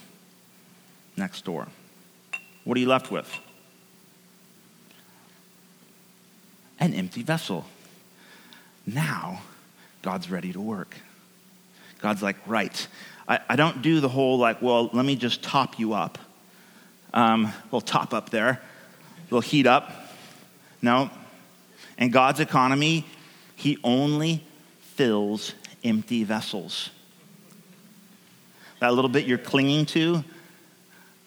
next 1.17 1.45
door? 1.45 1.67
What 2.63 2.77
are 2.77 2.81
you 2.81 2.87
left 2.87 3.11
with? 3.11 3.29
An 6.79 6.95
empty 6.95 7.25
vessel. 7.25 7.65
Now, 8.87 9.43
God's 10.03 10.31
ready 10.31 10.53
to 10.53 10.61
work. 10.61 10.97
God's 12.01 12.23
like, 12.23 12.37
right. 12.47 12.87
I, 13.27 13.41
I 13.49 13.57
don't 13.57 13.83
do 13.83 13.99
the 13.99 14.09
whole, 14.09 14.39
like, 14.39 14.63
well, 14.63 14.89
let 14.93 15.05
me 15.05 15.17
just 15.17 15.43
top 15.43 15.81
you 15.81 15.95
up. 15.95 16.17
Um, 17.13 17.53
little 17.65 17.81
top 17.81 18.15
up 18.15 18.31
there, 18.31 18.63
little 19.25 19.41
heat 19.41 19.67
up. 19.67 19.91
No. 20.81 21.11
In 21.99 22.13
God's 22.13 22.39
economy, 22.39 23.05
He 23.57 23.79
only 23.83 24.46
fills 24.97 25.55
empty 25.85 26.25
vessels. 26.25 26.91
That 28.81 28.93
little 28.93 29.09
bit 29.09 29.27
you're 29.27 29.39
clinging 29.39 29.87
to, 29.87 30.25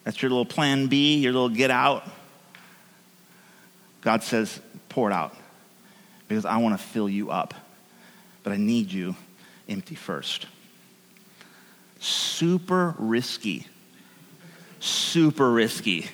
that's 0.03 0.21
your 0.21 0.29
little 0.29 0.45
plan 0.45 0.87
B, 0.87 1.17
your 1.17 1.33
little 1.33 1.49
get 1.49 1.71
out. 1.71 2.03
God 4.01 4.23
says, 4.23 4.59
pour 4.89 5.09
it 5.09 5.13
out 5.13 5.35
because 6.27 6.45
I 6.45 6.57
want 6.57 6.77
to 6.79 6.83
fill 6.83 7.09
you 7.09 7.31
up, 7.31 7.53
but 8.43 8.53
I 8.53 8.57
need 8.57 8.91
you 8.91 9.15
empty 9.67 9.95
first 9.95 10.45
super 11.99 12.95
risky. 12.97 13.67
Super 14.79 15.51
risky. 15.51 16.07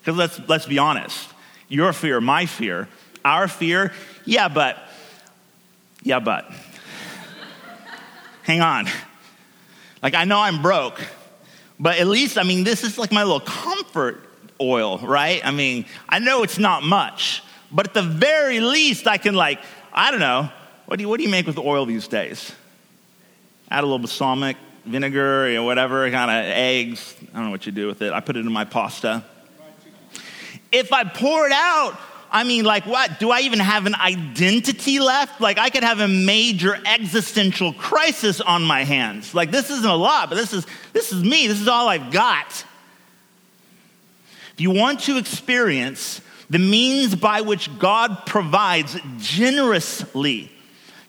Because 0.00 0.16
let's, 0.16 0.40
let's 0.48 0.66
be 0.66 0.78
honest 0.78 1.30
your 1.70 1.92
fear, 1.92 2.18
my 2.18 2.46
fear, 2.46 2.88
our 3.26 3.46
fear, 3.46 3.92
yeah, 4.24 4.48
but, 4.48 4.78
yeah, 6.02 6.20
but. 6.20 6.50
Hang 8.42 8.60
on. 8.60 8.86
Like, 10.02 10.14
I 10.14 10.24
know 10.24 10.38
I'm 10.38 10.62
broke, 10.62 11.00
but 11.78 11.98
at 11.98 12.06
least, 12.06 12.38
I 12.38 12.44
mean, 12.44 12.64
this 12.64 12.84
is 12.84 12.96
like 12.98 13.12
my 13.12 13.22
little 13.22 13.40
comfort 13.40 14.24
oil, 14.60 14.98
right? 14.98 15.44
I 15.44 15.50
mean, 15.50 15.84
I 16.08 16.18
know 16.18 16.42
it's 16.42 16.58
not 16.58 16.82
much, 16.82 17.42
but 17.70 17.88
at 17.88 17.94
the 17.94 18.02
very 18.02 18.60
least, 18.60 19.06
I 19.06 19.18
can, 19.18 19.34
like, 19.34 19.60
I 19.92 20.10
don't 20.10 20.20
know, 20.20 20.50
what 20.86 20.96
do 20.96 21.02
you, 21.02 21.08
what 21.08 21.18
do 21.18 21.24
you 21.24 21.28
make 21.28 21.46
with 21.46 21.58
oil 21.58 21.84
these 21.84 22.08
days? 22.08 22.52
Add 23.70 23.80
a 23.80 23.86
little 23.86 23.98
balsamic, 23.98 24.56
vinegar, 24.86 25.48
you 25.48 25.56
know, 25.56 25.64
whatever, 25.64 26.10
kind 26.10 26.30
of 26.30 26.50
eggs. 26.52 27.14
I 27.32 27.36
don't 27.36 27.46
know 27.46 27.50
what 27.50 27.66
you 27.66 27.72
do 27.72 27.86
with 27.86 28.00
it. 28.00 28.12
I 28.12 28.20
put 28.20 28.36
it 28.36 28.46
in 28.46 28.52
my 28.52 28.64
pasta. 28.64 29.24
If 30.72 30.92
I 30.92 31.04
pour 31.04 31.46
it 31.46 31.52
out, 31.52 31.98
I 32.30 32.44
mean, 32.44 32.64
like, 32.64 32.84
what? 32.84 33.18
Do 33.18 33.30
I 33.30 33.40
even 33.40 33.58
have 33.58 33.86
an 33.86 33.94
identity 33.94 34.98
left? 34.98 35.40
Like, 35.40 35.58
I 35.58 35.70
could 35.70 35.82
have 35.82 36.00
a 36.00 36.08
major 36.08 36.78
existential 36.84 37.72
crisis 37.72 38.40
on 38.40 38.62
my 38.62 38.84
hands. 38.84 39.34
Like, 39.34 39.50
this 39.50 39.70
isn't 39.70 39.88
a 39.88 39.96
lot, 39.96 40.28
but 40.28 40.36
this 40.36 40.52
is, 40.52 40.66
this 40.92 41.12
is 41.12 41.22
me. 41.22 41.46
This 41.46 41.60
is 41.60 41.68
all 41.68 41.88
I've 41.88 42.10
got. 42.10 42.64
If 44.52 44.60
you 44.60 44.70
want 44.70 45.00
to 45.00 45.16
experience 45.16 46.20
the 46.50 46.58
means 46.58 47.14
by 47.14 47.42
which 47.42 47.76
God 47.78 48.26
provides 48.26 48.96
generously, 49.18 50.50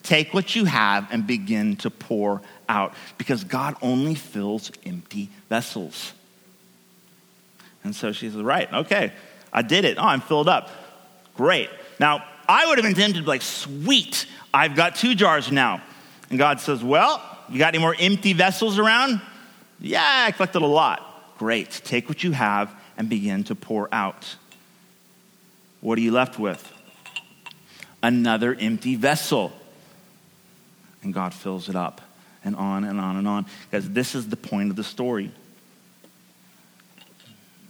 take 0.04 0.34
what 0.34 0.56
you 0.56 0.66
have 0.66 1.08
and 1.12 1.26
begin 1.26 1.76
to 1.78 1.90
pour 1.90 2.42
out 2.68 2.94
because 3.18 3.44
God 3.44 3.76
only 3.82 4.16
fills 4.16 4.72
empty 4.86 5.30
vessels. 5.50 6.14
And 7.84 7.96
so 7.96 8.12
she 8.12 8.30
says, 8.30 8.42
Right, 8.42 8.72
okay, 8.72 9.14
I 9.52 9.62
did 9.62 9.86
it. 9.86 9.98
Oh, 9.98 10.04
I'm 10.04 10.22
filled 10.22 10.48
up. 10.50 10.70
Great. 11.40 11.70
Now, 12.02 12.26
I 12.50 12.68
would 12.68 12.80
have 12.80 12.86
intended, 12.86 13.26
like, 13.26 13.42
sweet, 13.42 14.26
I've 14.54 14.76
got 14.76 14.96
two 14.96 15.16
jars 15.16 15.50
now. 15.50 15.82
And 16.30 16.38
God 16.38 16.60
says, 16.60 16.84
Well, 16.84 17.24
you 17.48 17.58
got 17.58 17.74
any 17.74 17.82
more 17.82 17.96
empty 17.98 18.34
vessels 18.34 18.78
around? 18.78 19.22
Yeah, 19.80 20.04
I 20.28 20.34
collected 20.34 20.62
a 20.62 20.66
lot. 20.66 21.38
Great. 21.38 21.70
Take 21.86 22.10
what 22.10 22.26
you 22.26 22.34
have 22.34 22.76
and 22.98 23.08
begin 23.08 23.46
to 23.46 23.56
pour 23.56 23.88
out. 23.94 24.36
What 25.80 25.98
are 25.98 26.02
you 26.02 26.12
left 26.12 26.38
with? 26.38 26.70
Another 28.04 28.54
empty 28.54 28.98
vessel. 28.98 29.54
And 31.04 31.14
God 31.14 31.34
fills 31.34 31.70
it 31.70 31.76
up 31.78 32.02
and 32.44 32.54
on 32.58 32.84
and 32.84 33.00
on 33.00 33.16
and 33.16 33.26
on. 33.26 33.46
Because 33.72 33.90
this 33.90 34.14
is 34.14 34.28
the 34.28 34.36
point 34.36 34.72
of 34.72 34.76
the 34.76 34.84
story. 34.84 35.32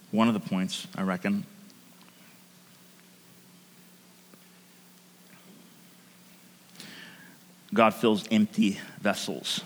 One 0.10 0.27
of 0.27 0.34
the 0.34 0.39
points, 0.39 0.88
I 0.95 1.03
reckon. 1.03 1.45
God 7.73 7.93
fills 7.93 8.25
empty 8.32 8.79
vessels. 8.99 9.62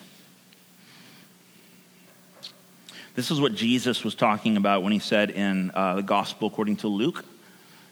This 3.15 3.29
is 3.29 3.39
what 3.39 3.53
Jesus 3.53 4.03
was 4.03 4.15
talking 4.15 4.57
about 4.57 4.83
when 4.83 4.91
he 4.91 4.99
said 4.99 5.29
in 5.29 5.71
uh, 5.73 5.95
the 5.95 6.01
Gospel 6.01 6.47
according 6.47 6.77
to 6.77 6.87
Luke, 6.87 7.23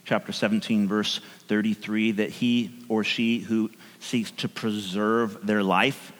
chapter 0.03 0.31
17, 0.31 0.87
verse 0.87 1.21
33, 1.47 2.13
that 2.13 2.31
he 2.31 2.71
or 2.89 3.03
she 3.03 3.39
who 3.39 3.69
seeks 3.99 4.31
to 4.31 4.49
preserve 4.49 5.45
their 5.45 5.61
life 5.61 6.11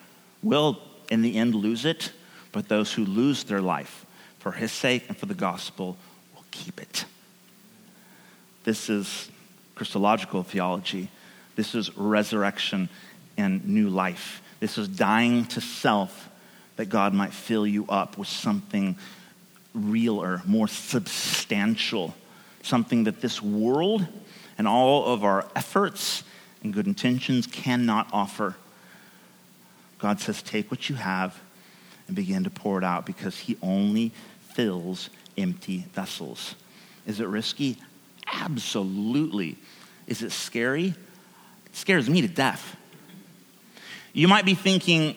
will, 0.44 0.80
in 1.10 1.24
the 1.24 1.36
end, 1.36 1.56
lose 1.56 1.84
it, 1.84 2.12
but 2.52 2.70
those 2.70 2.94
who 2.94 3.06
lose 3.06 3.44
their 3.44 3.62
life 3.62 4.06
for 4.38 4.52
his 4.52 4.72
sake 4.72 5.06
and 5.08 5.18
for 5.18 5.26
the 5.26 5.34
gospel 5.34 5.98
will 6.36 6.46
keep 6.52 6.80
it. 6.80 7.06
This 8.64 8.90
is 8.90 9.30
Christological 9.74 10.44
theology. 10.44 11.10
This 11.56 11.74
is 11.74 11.96
resurrection 11.98 12.88
and 13.38 13.68
new 13.68 13.90
life. 13.90 14.42
This 14.60 14.78
is 14.78 14.88
dying 14.88 15.46
to 15.48 15.62
self 15.62 16.30
that 16.76 16.86
God 16.88 17.14
might 17.14 17.34
fill 17.34 17.66
you 17.66 17.86
up 17.88 18.18
with 18.18 18.28
something 18.28 18.98
realer, 19.74 20.42
more 20.46 20.68
substantial, 20.68 22.14
something 22.64 23.06
that 23.06 23.22
this 23.22 23.42
world 23.42 24.06
and 24.58 24.68
all 24.68 25.06
of 25.06 25.24
our 25.24 25.48
efforts 25.56 26.24
and 26.64 26.74
good 26.74 26.88
intentions 26.88 27.48
cannot 27.48 28.08
offer. 28.14 28.56
God 29.98 30.20
says, 30.20 30.42
Take 30.42 30.70
what 30.72 30.90
you 30.90 30.96
have 30.96 31.40
and 32.08 32.16
begin 32.16 32.44
to 32.44 32.50
pour 32.50 32.78
it 32.78 32.84
out 32.84 33.06
because 33.06 33.38
He 33.38 33.58
only 33.62 34.12
fills 34.54 35.10
empty 35.38 35.86
vessels. 35.94 36.56
Is 37.06 37.20
it 37.20 37.28
risky? 37.28 37.78
Absolutely. 38.32 39.58
Is 40.08 40.22
it 40.22 40.32
scary? 40.32 40.94
It 41.66 41.76
scares 41.76 42.10
me 42.10 42.22
to 42.22 42.28
death. 42.28 42.76
You 44.14 44.28
might 44.28 44.44
be 44.44 44.56
thinking, 44.56 45.16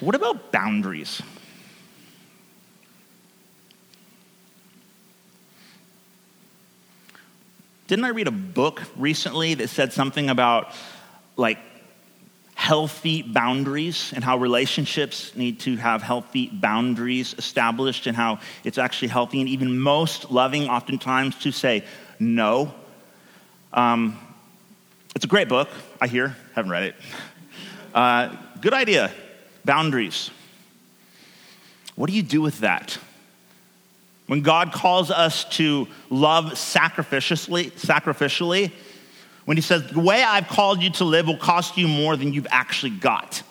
what 0.00 0.14
about 0.14 0.50
boundaries? 0.50 1.22
Didn't 7.86 8.04
I 8.04 8.08
read 8.08 8.26
a 8.26 8.32
book 8.32 8.82
recently 8.96 9.54
that 9.54 9.68
said 9.68 9.92
something 9.92 10.28
about 10.28 10.72
like 11.36 11.58
healthy 12.54 13.22
boundaries 13.22 14.12
and 14.14 14.24
how 14.24 14.36
relationships 14.36 15.34
need 15.36 15.60
to 15.60 15.76
have 15.76 16.02
healthy 16.02 16.48
boundaries 16.48 17.34
established 17.38 18.08
and 18.08 18.16
how 18.16 18.40
it's 18.64 18.78
actually 18.78 19.08
healthy 19.08 19.40
and 19.40 19.48
even 19.48 19.78
most 19.78 20.30
loving 20.30 20.68
oftentimes 20.68 21.36
to 21.36 21.52
say 21.52 21.84
no. 22.18 22.74
Um, 23.72 24.18
it's 25.14 25.24
a 25.24 25.28
great 25.28 25.48
book, 25.48 25.68
I 26.00 26.06
hear. 26.06 26.36
Haven't 26.54 26.70
read 26.70 26.82
it. 26.84 26.94
Uh, 27.94 28.36
good 28.60 28.74
idea 28.74 29.12
boundaries. 29.64 30.30
What 31.94 32.08
do 32.08 32.16
you 32.16 32.22
do 32.22 32.40
with 32.40 32.60
that? 32.60 32.96
When 34.26 34.40
God 34.42 34.72
calls 34.72 35.10
us 35.10 35.44
to 35.56 35.88
love 36.10 36.52
sacrificially, 36.52 37.70
sacrificially, 37.72 38.72
when 39.44 39.56
He 39.56 39.62
says, 39.62 39.86
The 39.90 40.00
way 40.00 40.22
I've 40.22 40.48
called 40.48 40.82
you 40.82 40.90
to 40.90 41.04
live 41.04 41.26
will 41.26 41.36
cost 41.36 41.76
you 41.76 41.88
more 41.88 42.16
than 42.16 42.32
you've 42.32 42.46
actually 42.50 42.92
got. 42.92 43.42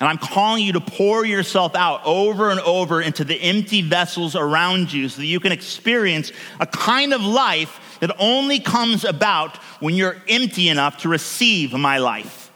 And 0.00 0.08
I'm 0.08 0.18
calling 0.18 0.64
you 0.64 0.72
to 0.72 0.80
pour 0.80 1.24
yourself 1.24 1.76
out 1.76 2.00
over 2.04 2.50
and 2.50 2.58
over 2.60 3.00
into 3.00 3.22
the 3.22 3.40
empty 3.40 3.82
vessels 3.82 4.34
around 4.34 4.92
you 4.92 5.08
so 5.08 5.20
that 5.20 5.26
you 5.26 5.38
can 5.38 5.52
experience 5.52 6.32
a 6.58 6.66
kind 6.66 7.14
of 7.14 7.22
life 7.22 7.78
that 8.02 8.10
only 8.18 8.58
comes 8.58 9.04
about 9.04 9.58
when 9.78 9.94
you're 9.94 10.16
empty 10.28 10.68
enough 10.68 10.98
to 10.98 11.08
receive 11.08 11.72
my 11.72 11.98
life. 11.98 12.50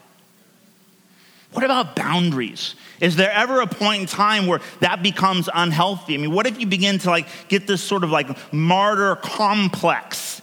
What 1.53 1.65
about 1.65 1.95
boundaries? 1.95 2.75
Is 3.01 3.15
there 3.15 3.31
ever 3.31 3.61
a 3.61 3.69
point 3.69 4.01
in 4.01 4.07
time 4.09 4.49
where 4.49 4.61
that 4.81 5.05
becomes 5.05 5.49
unhealthy? 5.55 6.15
I 6.15 6.17
mean, 6.17 6.33
what 6.33 6.49
if 6.49 6.59
you 6.59 6.67
begin 6.67 6.99
to 6.99 7.11
like 7.11 7.29
get 7.47 7.69
this 7.69 7.81
sort 7.81 8.03
of 8.03 8.11
like 8.11 8.53
martyr 8.53 9.15
complex? 9.15 10.43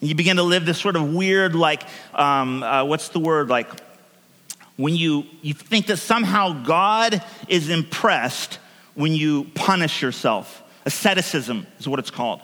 You 0.00 0.14
begin 0.14 0.36
to 0.36 0.42
live 0.42 0.66
this 0.66 0.78
sort 0.78 0.96
of 0.96 1.14
weird, 1.14 1.54
like, 1.54 1.84
um, 2.12 2.62
uh, 2.62 2.84
what's 2.84 3.08
the 3.08 3.20
word? 3.20 3.48
Like, 3.48 3.70
when 4.76 4.94
you, 4.94 5.24
you 5.40 5.54
think 5.54 5.86
that 5.86 5.96
somehow 5.96 6.62
God 6.62 7.24
is 7.48 7.70
impressed 7.70 8.58
when 8.94 9.14
you 9.14 9.44
punish 9.54 10.02
yourself. 10.02 10.62
Asceticism 10.84 11.66
is 11.78 11.88
what 11.88 11.98
it's 11.98 12.10
called. 12.10 12.42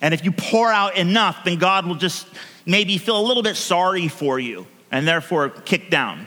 And 0.00 0.12
if 0.12 0.24
you 0.24 0.32
pour 0.32 0.70
out 0.70 0.96
enough, 0.96 1.44
then 1.44 1.58
God 1.58 1.86
will 1.86 1.94
just 1.94 2.26
maybe 2.64 2.98
feel 2.98 3.18
a 3.18 3.24
little 3.26 3.42
bit 3.42 3.56
sorry 3.56 4.08
for 4.08 4.38
you 4.38 4.66
and 4.90 5.06
therefore 5.06 5.48
kick 5.48 5.90
down. 5.90 6.26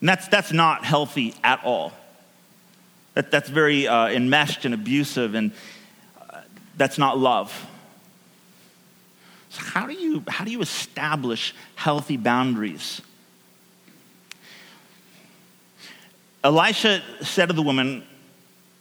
And 0.00 0.08
that's, 0.08 0.28
that's 0.28 0.52
not 0.52 0.84
healthy 0.84 1.34
at 1.42 1.62
all. 1.64 1.92
That, 3.14 3.30
that's 3.30 3.48
very 3.48 3.88
uh, 3.88 4.08
enmeshed 4.08 4.64
and 4.64 4.72
abusive, 4.72 5.34
and 5.34 5.52
uh, 6.30 6.40
that's 6.76 6.98
not 6.98 7.18
love. 7.18 7.66
So, 9.50 9.62
how 9.64 9.86
do, 9.86 9.94
you, 9.94 10.22
how 10.28 10.44
do 10.44 10.52
you 10.52 10.60
establish 10.60 11.54
healthy 11.74 12.16
boundaries? 12.16 13.00
Elisha 16.44 17.02
said 17.22 17.46
to 17.46 17.52
the 17.54 17.62
woman, 17.62 18.06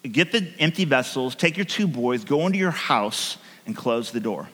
Get 0.08 0.32
the 0.32 0.48
empty 0.60 0.86
vessels, 0.86 1.36
take 1.36 1.58
your 1.58 1.66
two 1.66 1.88
boys, 1.88 2.24
go 2.24 2.46
into 2.46 2.58
your 2.58 2.72
house, 2.72 3.38
and 3.66 3.76
close 3.76 4.12
the 4.12 4.20
door. 4.20 4.48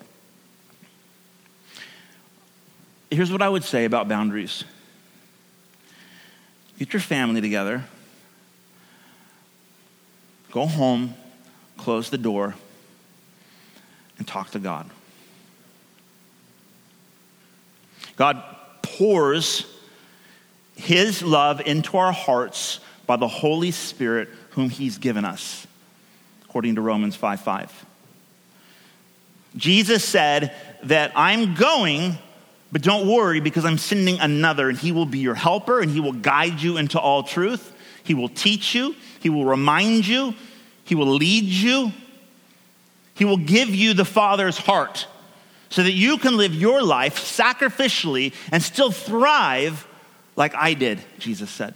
Here's 3.11 3.31
what 3.31 3.41
I 3.41 3.49
would 3.49 3.63
say 3.63 3.85
about 3.85 4.07
boundaries 4.07 4.63
Get 6.79 6.93
your 6.93 7.01
family 7.01 7.41
together. 7.41 7.83
Go 10.51 10.65
home, 10.65 11.15
close 11.77 12.09
the 12.09 12.17
door, 12.17 12.55
and 14.17 14.27
talk 14.27 14.51
to 14.51 14.59
God. 14.59 14.89
God 18.15 18.43
pours 18.81 19.65
His 20.75 21.23
love 21.23 21.61
into 21.61 21.97
our 21.97 22.11
hearts 22.11 22.79
by 23.05 23.15
the 23.15 23.27
Holy 23.27 23.71
Spirit, 23.71 24.29
whom 24.51 24.69
He's 24.69 24.97
given 24.97 25.25
us, 25.25 25.67
according 26.45 26.75
to 26.75 26.81
Romans 26.81 27.15
5 27.15 27.41
5. 27.41 27.85
Jesus 29.55 30.03
said 30.03 30.55
that 30.83 31.11
I'm 31.15 31.53
going 31.53 32.17
but 32.73 32.81
don't 32.81 33.07
worry 33.07 33.39
because 33.39 33.65
I'm 33.65 33.77
sending 33.77 34.19
another, 34.19 34.67
and 34.67 34.75
he 34.75 34.91
will 34.91 35.05
be 35.05 35.19
your 35.19 35.35
helper, 35.35 35.79
and 35.79 35.91
he 35.91 35.99
will 35.99 36.11
guide 36.11 36.59
you 36.59 36.77
into 36.77 36.99
all 36.99 37.21
truth. 37.21 37.71
He 38.03 38.15
will 38.15 38.29
teach 38.29 38.73
you, 38.73 38.95
he 39.19 39.29
will 39.29 39.45
remind 39.45 40.07
you, 40.07 40.33
he 40.83 40.95
will 40.95 41.05
lead 41.05 41.43
you, 41.43 41.93
he 43.13 43.25
will 43.25 43.37
give 43.37 43.69
you 43.69 43.93
the 43.93 44.03
Father's 44.03 44.57
heart 44.57 45.07
so 45.69 45.83
that 45.83 45.91
you 45.91 46.17
can 46.17 46.35
live 46.35 46.55
your 46.55 46.81
life 46.81 47.17
sacrificially 47.17 48.33
and 48.51 48.61
still 48.61 48.91
thrive 48.91 49.87
like 50.35 50.55
I 50.55 50.73
did, 50.73 50.99
Jesus 51.19 51.51
said. 51.51 51.75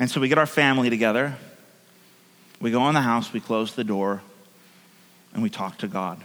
And 0.00 0.10
so 0.10 0.18
we 0.18 0.28
get 0.28 0.38
our 0.38 0.46
family 0.46 0.88
together, 0.88 1.36
we 2.58 2.70
go 2.70 2.88
in 2.88 2.94
the 2.94 3.02
house, 3.02 3.34
we 3.34 3.38
close 3.38 3.74
the 3.74 3.84
door, 3.84 4.22
and 5.34 5.42
we 5.42 5.50
talk 5.50 5.76
to 5.78 5.88
God. 5.88 6.18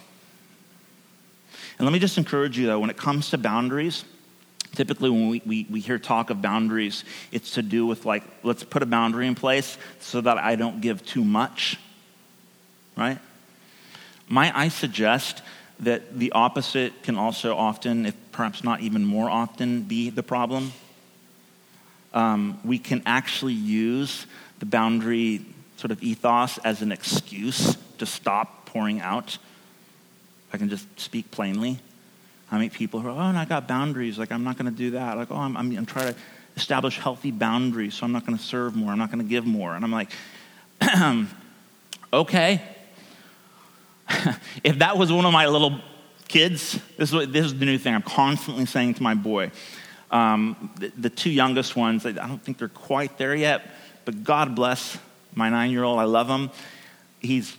And 1.77 1.85
let 1.85 1.91
me 1.91 1.99
just 1.99 2.17
encourage 2.17 2.57
you, 2.57 2.67
though, 2.67 2.79
when 2.79 2.89
it 2.89 2.95
comes 2.95 3.31
to 3.31 3.37
boundaries, 3.37 4.05
typically 4.75 5.09
when 5.09 5.27
we, 5.27 5.41
we, 5.45 5.67
we 5.69 5.81
hear 5.81 5.99
talk 5.99 6.29
of 6.29 6.41
boundaries, 6.41 7.03
it's 7.33 7.51
to 7.51 7.61
do 7.61 7.85
with 7.85 8.05
like, 8.05 8.23
let's 8.43 8.63
put 8.63 8.81
a 8.81 8.85
boundary 8.85 9.27
in 9.27 9.35
place 9.35 9.77
so 9.99 10.21
that 10.21 10.37
I 10.37 10.55
don't 10.55 10.79
give 10.79 11.05
too 11.05 11.25
much, 11.25 11.77
right? 12.95 13.19
Might 14.29 14.55
I 14.55 14.69
suggest 14.69 15.41
that 15.81 16.17
the 16.17 16.31
opposite 16.31 17.03
can 17.03 17.17
also 17.17 17.57
often, 17.57 18.05
if 18.05 18.15
perhaps 18.31 18.63
not 18.63 18.79
even 18.79 19.03
more 19.03 19.29
often, 19.29 19.81
be 19.81 20.09
the 20.09 20.23
problem? 20.23 20.71
Um, 22.15 22.59
we 22.63 22.79
can 22.79 23.03
actually 23.05 23.53
use 23.53 24.25
the 24.57 24.65
boundary 24.65 25.45
sort 25.77 25.91
of 25.91 26.01
ethos 26.01 26.57
as 26.59 26.81
an 26.81 26.91
excuse 26.91 27.77
to 27.99 28.05
stop 28.07 28.65
pouring 28.65 29.01
out 29.01 29.37
I 30.55 30.57
can 30.57 30.69
just 30.69 30.87
speak 30.97 31.31
plainly. 31.31 31.79
I 32.49 32.57
meet 32.57 32.71
people 32.71 33.01
who 33.01 33.09
are, 33.09 33.11
oh, 33.11 33.27
and 33.27 33.37
I 33.37 33.43
got 33.43 33.67
boundaries. 33.67 34.17
Like, 34.17 34.31
I'm 34.31 34.45
not 34.45 34.57
going 34.57 34.71
to 34.71 34.77
do 34.77 34.91
that. 34.91 35.17
Like, 35.17 35.29
oh, 35.29 35.35
I'm, 35.35 35.57
I'm, 35.57 35.75
I'm 35.75 35.85
trying 35.85 36.13
to 36.13 36.19
establish 36.55 36.97
healthy 36.97 37.31
boundaries, 37.31 37.95
so 37.95 38.05
I'm 38.05 38.13
not 38.13 38.25
going 38.25 38.37
to 38.37 38.43
serve 38.43 38.73
more. 38.73 38.91
I'm 38.91 38.97
not 38.97 39.11
going 39.11 39.23
to 39.23 39.29
give 39.29 39.45
more. 39.45 39.75
And 39.75 39.83
I'm 39.83 39.91
like, 39.91 40.11
okay. 42.13 42.61
if 44.63 44.79
that 44.79 44.97
was 44.97 45.11
one 45.11 45.25
of 45.25 45.33
my 45.33 45.47
little 45.47 45.81
kids, 46.29 46.79
this 46.95 47.09
is, 47.09 47.13
what, 47.13 47.33
this 47.33 47.47
is 47.47 47.59
the 47.59 47.65
new 47.65 47.77
thing 47.77 47.93
I'm 47.93 48.01
constantly 48.01 48.65
saying 48.65 48.93
to 48.93 49.03
my 49.03 49.13
boy. 49.13 49.51
Um, 50.15 50.69
the, 50.79 50.93
the, 50.97 51.09
two 51.09 51.29
youngest 51.29 51.75
ones, 51.75 52.05
I 52.05 52.13
don't 52.13 52.41
think 52.41 52.57
they're 52.57 52.69
quite 52.69 53.17
there 53.17 53.35
yet, 53.35 53.69
but 54.05 54.23
God 54.23 54.55
bless 54.55 54.97
my 55.33 55.49
nine 55.49 55.71
year 55.71 55.83
old. 55.83 55.99
I 55.99 56.05
love 56.05 56.29
him. 56.29 56.51
He's 57.19 57.57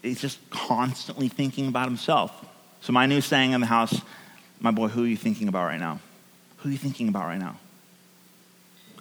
he's 0.00 0.22
just 0.22 0.38
constantly 0.48 1.28
thinking 1.28 1.68
about 1.68 1.86
himself. 1.86 2.32
So, 2.80 2.94
my 2.94 3.04
new 3.04 3.20
saying 3.20 3.52
in 3.52 3.60
the 3.60 3.66
house, 3.66 4.00
my 4.58 4.70
boy, 4.70 4.88
who 4.88 5.04
are 5.04 5.06
you 5.06 5.18
thinking 5.18 5.48
about 5.48 5.66
right 5.66 5.78
now? 5.78 6.00
Who 6.58 6.70
are 6.70 6.72
you 6.72 6.78
thinking 6.78 7.08
about 7.08 7.24
right 7.24 7.38
now? 7.38 7.56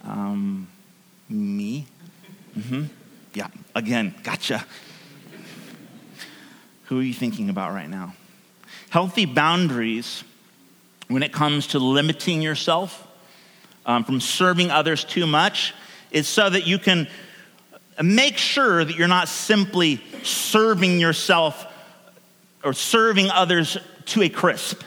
Um, 0.03 0.67
me? 1.29 1.87
Mm-hmm. 2.57 2.83
Yeah, 3.35 3.47
again, 3.73 4.15
gotcha. 4.21 4.65
Who 6.85 6.99
are 6.99 7.03
you 7.03 7.13
thinking 7.13 7.49
about 7.49 7.73
right 7.73 7.89
now? 7.89 8.15
Healthy 8.89 9.27
boundaries 9.27 10.25
when 11.09 11.23
it 11.23 11.33
comes 11.33 11.67
to 11.67 11.79
limiting 11.79 12.41
yourself 12.41 13.05
um, 13.85 14.03
from 14.03 14.21
serving 14.21 14.71
others 14.71 15.03
too 15.03 15.27
much 15.27 15.73
is 16.11 16.27
so 16.27 16.49
that 16.49 16.65
you 16.65 16.79
can 16.79 17.07
make 18.01 18.37
sure 18.37 18.85
that 18.85 18.95
you're 18.95 19.07
not 19.07 19.27
simply 19.27 20.01
serving 20.23 20.99
yourself 20.99 21.65
or 22.63 22.73
serving 22.73 23.29
others 23.29 23.77
to 24.05 24.21
a 24.21 24.29
crisp. 24.29 24.83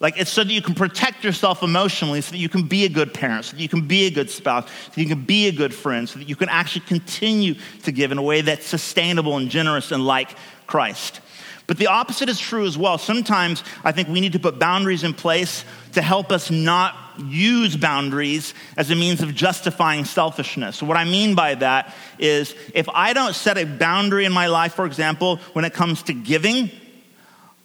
Like 0.00 0.18
it's 0.18 0.30
so 0.30 0.44
that 0.44 0.52
you 0.52 0.60
can 0.60 0.74
protect 0.74 1.24
yourself 1.24 1.62
emotionally, 1.62 2.20
so 2.20 2.32
that 2.32 2.38
you 2.38 2.48
can 2.48 2.64
be 2.64 2.84
a 2.84 2.88
good 2.88 3.14
parent, 3.14 3.46
so 3.46 3.56
that 3.56 3.62
you 3.62 3.68
can 3.68 3.86
be 3.86 4.06
a 4.06 4.10
good 4.10 4.28
spouse, 4.28 4.68
so 4.68 4.90
that 4.94 5.00
you 5.00 5.08
can 5.08 5.22
be 5.24 5.46
a 5.46 5.52
good 5.52 5.72
friend, 5.72 6.08
so 6.08 6.18
that 6.18 6.28
you 6.28 6.36
can 6.36 6.48
actually 6.48 6.84
continue 6.84 7.54
to 7.84 7.92
give 7.92 8.12
in 8.12 8.18
a 8.18 8.22
way 8.22 8.42
that's 8.42 8.66
sustainable 8.66 9.36
and 9.36 9.48
generous 9.48 9.92
and 9.92 10.04
like 10.04 10.36
Christ. 10.66 11.20
But 11.66 11.78
the 11.78 11.88
opposite 11.88 12.28
is 12.28 12.38
true 12.38 12.64
as 12.64 12.78
well. 12.78 12.96
Sometimes 12.98 13.64
I 13.82 13.92
think 13.92 14.08
we 14.08 14.20
need 14.20 14.34
to 14.34 14.38
put 14.38 14.58
boundaries 14.58 15.02
in 15.02 15.14
place 15.14 15.64
to 15.92 16.02
help 16.02 16.30
us 16.30 16.50
not 16.50 16.94
use 17.18 17.76
boundaries 17.76 18.54
as 18.76 18.90
a 18.90 18.94
means 18.94 19.22
of 19.22 19.34
justifying 19.34 20.04
selfishness. 20.04 20.76
So, 20.76 20.86
what 20.86 20.96
I 20.96 21.04
mean 21.04 21.34
by 21.34 21.54
that 21.56 21.94
is 22.18 22.54
if 22.74 22.88
I 22.90 23.14
don't 23.14 23.34
set 23.34 23.58
a 23.58 23.64
boundary 23.64 24.24
in 24.26 24.32
my 24.32 24.46
life, 24.46 24.74
for 24.74 24.86
example, 24.86 25.38
when 25.54 25.64
it 25.64 25.72
comes 25.72 26.04
to 26.04 26.12
giving, 26.12 26.70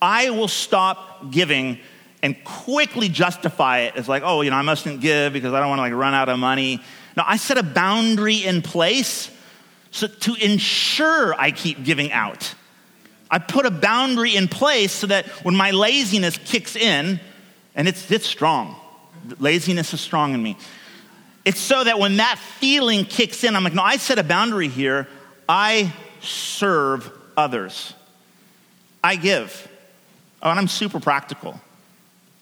I 0.01 0.31
will 0.31 0.47
stop 0.47 1.31
giving 1.31 1.77
and 2.23 2.41
quickly 2.43 3.09
justify 3.09 3.79
it 3.79 3.95
as 3.95 4.07
like, 4.07 4.23
oh, 4.25 4.41
you 4.41 4.49
know, 4.49 4.55
I 4.55 4.61
mustn't 4.61 5.01
give 5.01 5.33
because 5.33 5.53
I 5.53 5.59
don't 5.59 5.69
want 5.69 5.79
to 5.79 5.83
like 5.83 5.93
run 5.93 6.13
out 6.13 6.29
of 6.29 6.39
money. 6.39 6.81
No, 7.17 7.23
I 7.25 7.37
set 7.37 7.57
a 7.57 7.63
boundary 7.63 8.45
in 8.45 8.61
place 8.61 9.29
so 9.91 10.07
to 10.07 10.35
ensure 10.35 11.33
I 11.33 11.51
keep 11.51 11.83
giving 11.83 12.11
out. 12.11 12.55
I 13.31 13.39
put 13.39 13.65
a 13.65 13.71
boundary 13.71 14.35
in 14.35 14.49
place 14.49 14.91
so 14.91 15.07
that 15.07 15.25
when 15.45 15.55
my 15.55 15.71
laziness 15.71 16.37
kicks 16.37 16.75
in, 16.75 17.21
and 17.73 17.87
it's, 17.87 18.11
it's 18.11 18.27
strong, 18.27 18.75
laziness 19.39 19.93
is 19.93 20.01
strong 20.01 20.33
in 20.33 20.43
me. 20.43 20.57
It's 21.45 21.59
so 21.59 21.83
that 21.83 21.97
when 21.97 22.17
that 22.17 22.37
feeling 22.37 23.05
kicks 23.05 23.45
in, 23.45 23.55
I'm 23.55 23.63
like, 23.63 23.73
no, 23.73 23.81
I 23.81 23.97
set 23.97 24.19
a 24.19 24.23
boundary 24.23 24.67
here. 24.67 25.07
I 25.47 25.93
serve 26.19 27.09
others. 27.37 27.93
I 29.03 29.15
give. 29.15 29.67
Oh, 30.43 30.49
and 30.49 30.59
I'm 30.59 30.67
super 30.67 30.99
practical. 30.99 31.59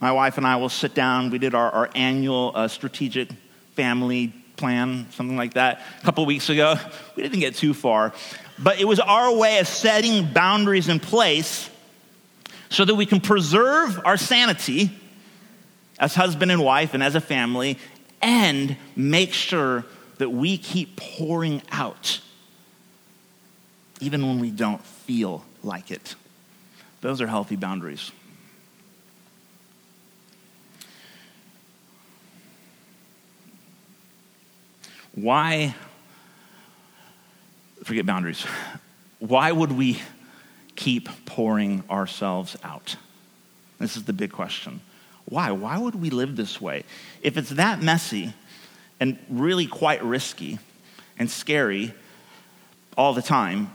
My 0.02 0.12
wife 0.12 0.38
and 0.38 0.48
I 0.48 0.56
will 0.56 0.70
sit 0.70 0.96
down. 0.96 1.30
We 1.30 1.38
did 1.38 1.54
our, 1.54 1.70
our 1.72 1.90
annual 1.94 2.52
uh, 2.56 2.68
strategic 2.68 3.30
family 3.76 4.34
plan, 4.60 5.08
something 5.12 5.38
like 5.38 5.56
that, 5.56 5.82
a 6.02 6.06
couple 6.06 6.26
weeks 6.26 6.50
ago. 6.50 6.76
We 7.16 7.24
didn't 7.24 7.40
get 7.40 7.56
too 7.56 7.74
far. 7.74 8.14
But 8.60 8.80
it 8.80 8.86
was 8.86 9.00
our 9.00 9.34
way 9.34 9.60
of 9.60 9.68
setting 9.68 10.32
boundaries 10.32 10.90
in 10.90 11.00
place 11.00 11.70
so 12.70 12.86
that 12.86 12.94
we 12.94 13.06
can 13.06 13.22
preserve 13.22 14.00
our 14.06 14.18
sanity 14.18 14.92
as 15.98 16.14
husband 16.14 16.52
and 16.52 16.62
wife 16.62 16.94
and 16.94 17.02
as 17.02 17.16
a 17.16 17.22
family 17.22 17.78
and 18.22 18.76
make 18.96 19.34
sure 19.34 19.86
that 20.18 20.30
we 20.30 20.58
keep 20.58 20.98
pouring 20.98 21.62
out 21.72 22.20
even 24.02 24.26
when 24.26 24.40
we 24.40 24.52
don't 24.52 24.84
feel 24.84 25.44
like 25.64 25.92
it. 25.92 26.16
Those 27.02 27.22
are 27.22 27.28
healthy 27.28 27.56
boundaries. 27.56 28.12
Why, 35.22 35.76
forget 37.84 38.06
boundaries, 38.06 38.46
why 39.20 39.52
would 39.52 39.72
we 39.72 40.02
keep 40.76 41.10
pouring 41.26 41.84
ourselves 41.90 42.56
out? 42.64 42.96
This 43.80 43.98
is 43.98 44.04
the 44.04 44.14
big 44.14 44.32
question. 44.32 44.82
Why? 45.26 45.52
Why 45.52 45.78
would 45.78 45.96
we 45.96 46.10
live 46.10 46.36
this 46.36 46.62
way? 46.62 46.84
If 47.22 47.38
it's 47.38 47.50
that 47.52 47.82
messy 47.82 48.34
and 49.00 49.18
really 49.30 49.68
quite 49.68 50.04
risky 50.04 50.58
and 51.18 51.30
scary 51.30 51.94
all 52.98 53.14
the 53.14 53.22
time, 53.22 53.72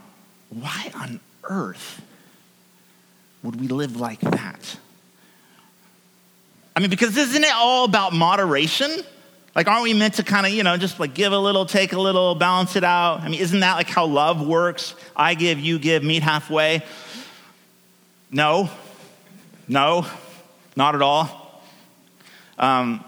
why 0.49 0.91
on 0.95 1.19
earth 1.43 2.01
would 3.43 3.59
we 3.59 3.67
live 3.67 3.99
like 3.99 4.19
that? 4.21 4.77
I 6.75 6.79
mean, 6.79 6.89
because 6.89 7.15
isn't 7.15 7.43
it 7.43 7.53
all 7.53 7.85
about 7.85 8.13
moderation? 8.13 9.03
Like, 9.55 9.69
aren't 9.69 9.83
we 9.83 9.93
meant 9.93 10.15
to 10.15 10.23
kind 10.23 10.45
of, 10.45 10.51
you 10.51 10.63
know, 10.63 10.75
just 10.75 10.99
like 10.99 11.13
give 11.13 11.31
a 11.31 11.39
little, 11.39 11.65
take 11.65 11.93
a 11.93 11.99
little, 11.99 12.35
balance 12.35 12.75
it 12.75 12.83
out? 12.83 13.21
I 13.21 13.29
mean, 13.29 13.39
isn't 13.39 13.61
that 13.61 13.75
like 13.75 13.87
how 13.87 14.05
love 14.05 14.45
works? 14.45 14.95
I 15.15 15.33
give, 15.33 15.59
you 15.59 15.79
give, 15.79 16.03
meet 16.03 16.23
halfway. 16.23 16.83
No, 18.29 18.69
no, 19.67 20.05
not 20.75 20.93
at 20.93 21.01
all. 21.01 21.63
Um, 22.59 23.03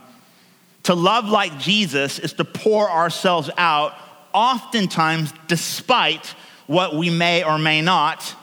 to 0.84 0.94
love 0.94 1.28
like 1.28 1.60
Jesus 1.60 2.18
is 2.18 2.32
to 2.34 2.46
pour 2.46 2.90
ourselves 2.90 3.50
out, 3.58 3.94
oftentimes 4.34 5.34
despite 5.48 6.28
what 6.66 6.96
we 6.96 7.10
may 7.10 7.44
or 7.44 7.58
may 7.58 7.82
not 7.82 8.34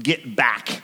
get 0.00 0.34
back. 0.34 0.82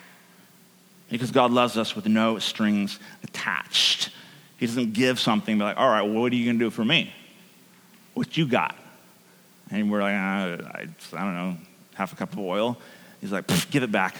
Because 1.10 1.32
God 1.32 1.50
loves 1.50 1.76
us 1.76 1.96
with 1.96 2.06
no 2.06 2.38
strings 2.38 3.00
attached. 3.24 4.10
He 4.58 4.66
doesn't 4.66 4.92
give 4.92 5.18
something, 5.18 5.56
be 5.56 5.64
like, 5.64 5.78
all 5.78 5.88
right, 5.88 6.02
well, 6.02 6.22
what 6.22 6.32
are 6.32 6.36
you 6.36 6.44
going 6.44 6.58
to 6.58 6.64
do 6.66 6.70
for 6.70 6.84
me? 6.84 7.12
What 8.14 8.36
you 8.36 8.46
got? 8.46 8.76
And 9.70 9.90
we're 9.90 10.02
like, 10.02 10.14
uh, 10.14 10.68
I, 10.74 10.86
I 11.12 11.24
don't 11.24 11.34
know, 11.34 11.56
half 11.94 12.12
a 12.12 12.16
cup 12.16 12.32
of 12.32 12.40
oil. 12.40 12.76
He's 13.20 13.32
like, 13.32 13.46
give 13.70 13.82
it 13.82 13.92
back. 13.92 14.16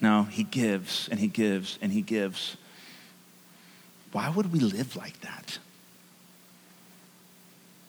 No, 0.00 0.24
he 0.24 0.42
gives 0.42 1.08
and 1.10 1.18
he 1.18 1.28
gives 1.28 1.78
and 1.80 1.92
he 1.92 2.02
gives. 2.02 2.56
Why 4.10 4.28
would 4.28 4.52
we 4.52 4.58
live 4.58 4.96
like 4.96 5.20
that? 5.20 5.58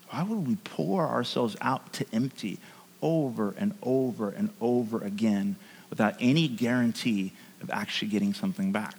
Why 0.10 0.24
would 0.24 0.48
we 0.48 0.56
pour 0.58 1.08
ourselves 1.08 1.58
out 1.60 1.92
to 1.94 2.06
empty 2.13 2.60
over 3.02 3.56
and 3.58 3.76
over 3.82 4.30
and 4.30 4.52
over 4.62 5.04
again 5.04 5.56
without 5.89 6.16
any 6.20 6.48
guarantee 6.48 7.34
of 7.62 7.72
actually 7.72 8.10
getting 8.10 8.34
something 8.34 8.72
back? 8.72 8.96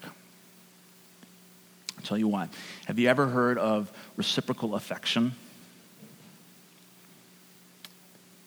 I'll 2.05 2.09
tell 2.09 2.19
you 2.19 2.29
why. 2.29 2.51
Have 2.85 2.99
you 2.99 3.09
ever 3.09 3.27
heard 3.27 3.57
of 3.57 3.91
reciprocal 4.19 4.75
affection? 4.75 5.35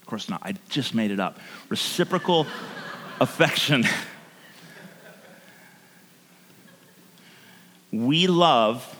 Of 0.01 0.05
course 0.05 0.29
not. 0.29 0.41
I 0.43 0.53
just 0.69 0.93
made 0.93 1.09
it 1.09 1.19
up. 1.19 1.39
Reciprocal 1.67 2.45
affection. 3.19 3.83
we 7.91 8.27
love 8.27 8.95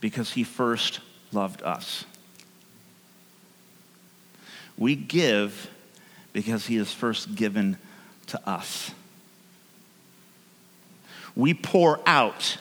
because 0.00 0.32
he 0.32 0.44
first 0.44 1.00
loved 1.32 1.64
us. 1.64 2.04
We 4.78 4.94
give 4.94 5.68
because 6.32 6.66
he 6.66 6.76
has 6.76 6.92
first 6.92 7.34
given 7.34 7.76
to 8.28 8.48
us. 8.48 8.92
We 11.34 11.54
pour 11.54 11.98
out 12.06 12.58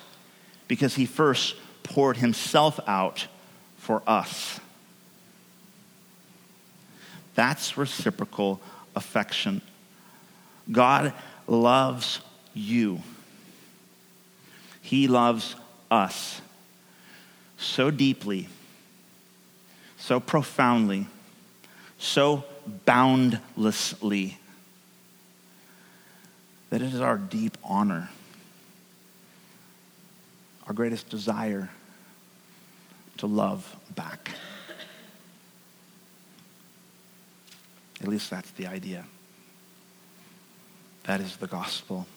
because 0.68 0.96
he 0.96 1.06
first 1.06 1.56
poured 1.84 2.18
himself 2.18 2.80
out 2.88 3.28
for 3.78 4.02
us. 4.08 4.60
That's 7.36 7.78
reciprocal 7.78 8.62
affection. 8.96 9.62
God 10.72 11.14
loves 11.48 12.22
you. 12.54 13.02
He 14.82 15.08
loves 15.08 15.56
us 15.92 16.42
so 17.58 17.92
deeply, 17.92 18.48
so 19.98 20.20
profoundly, 20.20 21.08
so 21.98 22.44
boundlessly 22.86 24.38
that 26.70 26.82
it 26.82 26.94
is 26.94 27.02
our 27.02 27.18
deep 27.18 27.58
honor 27.64 28.10
our 30.68 30.74
greatest 30.74 31.10
desire 31.10 31.70
to 33.18 33.28
love 33.28 33.76
back. 33.96 34.32
At 38.02 38.08
least 38.08 38.30
that's 38.30 38.52
the 38.52 38.68
idea. 38.68 39.06
That 41.04 41.22
is 41.22 41.38
the 41.38 41.48
gospel. 41.48 42.08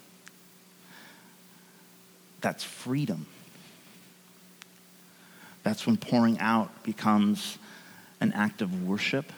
That's 2.40 2.64
freedom. 2.64 3.26
That's 5.62 5.86
when 5.86 5.96
pouring 5.96 6.38
out 6.38 6.82
becomes 6.82 7.58
an 8.20 8.32
act 8.32 8.62
of 8.62 8.86
worship, 8.86 9.32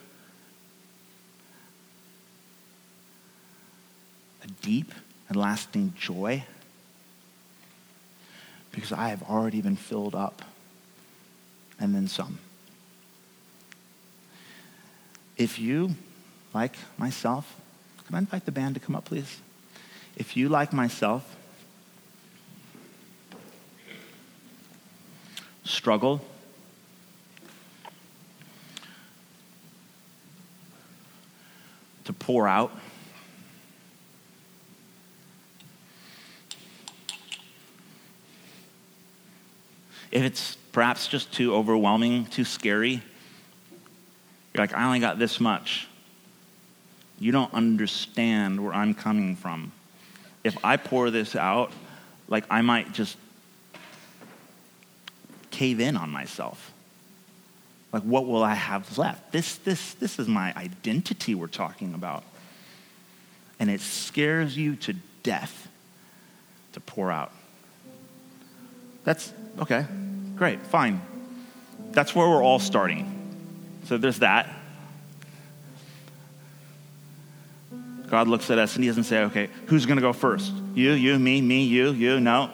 a 4.43 4.47
deep 4.63 4.93
and 5.29 5.37
lasting 5.37 5.95
joy? 5.99 6.45
Because 8.73 8.93
I 8.93 9.09
have 9.09 9.23
already 9.23 9.61
been 9.61 9.77
filled 9.77 10.15
up 10.15 10.43
and 11.79 11.95
then 11.95 12.09
some. 12.09 12.39
If 15.37 15.59
you, 15.59 15.97
like 16.53 16.77
myself, 16.99 17.61
can 18.07 18.15
I 18.15 18.19
invite 18.19 18.45
the 18.45 18.53
band 18.53 18.75
to 18.75 18.81
come 18.81 18.95
up, 18.95 19.07
please? 19.07 19.41
If 20.17 20.37
you, 20.37 20.49
like 20.49 20.73
myself, 20.73 21.37
struggle 25.65 26.21
to 32.05 32.13
pour 32.13 32.47
out, 32.47 32.73
if 40.11 40.23
it's 40.23 40.57
perhaps 40.73 41.09
just 41.09 41.33
too 41.33 41.55
overwhelming, 41.55 42.27
too 42.27 42.45
scary, 42.45 43.03
you're 44.53 44.63
like, 44.63 44.75
I 44.75 44.85
only 44.85 45.01
got 45.01 45.19
this 45.19 45.41
much. 45.41 45.87
You 47.19 47.33
don't 47.33 47.53
understand 47.55 48.63
where 48.65 48.75
I'm 48.75 48.95
coming 48.95 49.37
from. 49.37 49.73
If 50.43 50.57
I 50.65 50.77
pour 50.77 51.11
this 51.11 51.37
out, 51.37 51.73
like 52.29 52.45
I 52.51 52.63
might 52.63 52.93
just 52.93 53.17
cave 55.51 55.81
in 55.81 55.97
on 55.97 56.11
myself. 56.11 56.73
Like, 57.93 58.03
what 58.05 58.27
will 58.27 58.43
I 58.43 58.55
have 58.55 58.97
left? 58.99 59.33
This, 59.33 59.57
this, 59.57 59.95
this 59.95 60.19
is 60.19 60.29
my 60.29 60.55
identity 60.57 61.35
we're 61.35 61.49
talking 61.49 61.93
about. 61.93 62.23
And 63.59 63.69
it 63.69 63.81
scares 63.81 64.57
you 64.57 64.77
to 64.77 64.95
death 65.23 65.69
to 66.73 66.81
pour 66.81 67.11
out. 67.11 67.33
That's 69.05 69.33
okay, 69.59 69.87
great, 70.37 70.67
fine. 70.67 71.01
That's 71.93 72.15
where 72.15 72.29
we're 72.29 72.43
all 72.43 72.59
starting. 72.59 73.17
So 73.87 73.99
there's 73.99 74.21
that. 74.21 74.49
God 78.09 78.27
looks 78.27 78.51
at 78.51 78.59
us 78.59 78.75
and 78.75 78.85
he 78.85 78.91
doesn't 78.91 79.05
say, 79.05 79.23
okay, 79.25 79.49
who's 79.67 79.87
going 79.87 79.97
to 79.97 80.03
go 80.03 80.13
first? 80.13 80.53
You, 80.75 80.93
you, 80.93 81.19
me, 81.19 81.41
me, 81.41 81.65
you, 81.65 81.93
you. 81.93 82.21
No. 82.21 82.51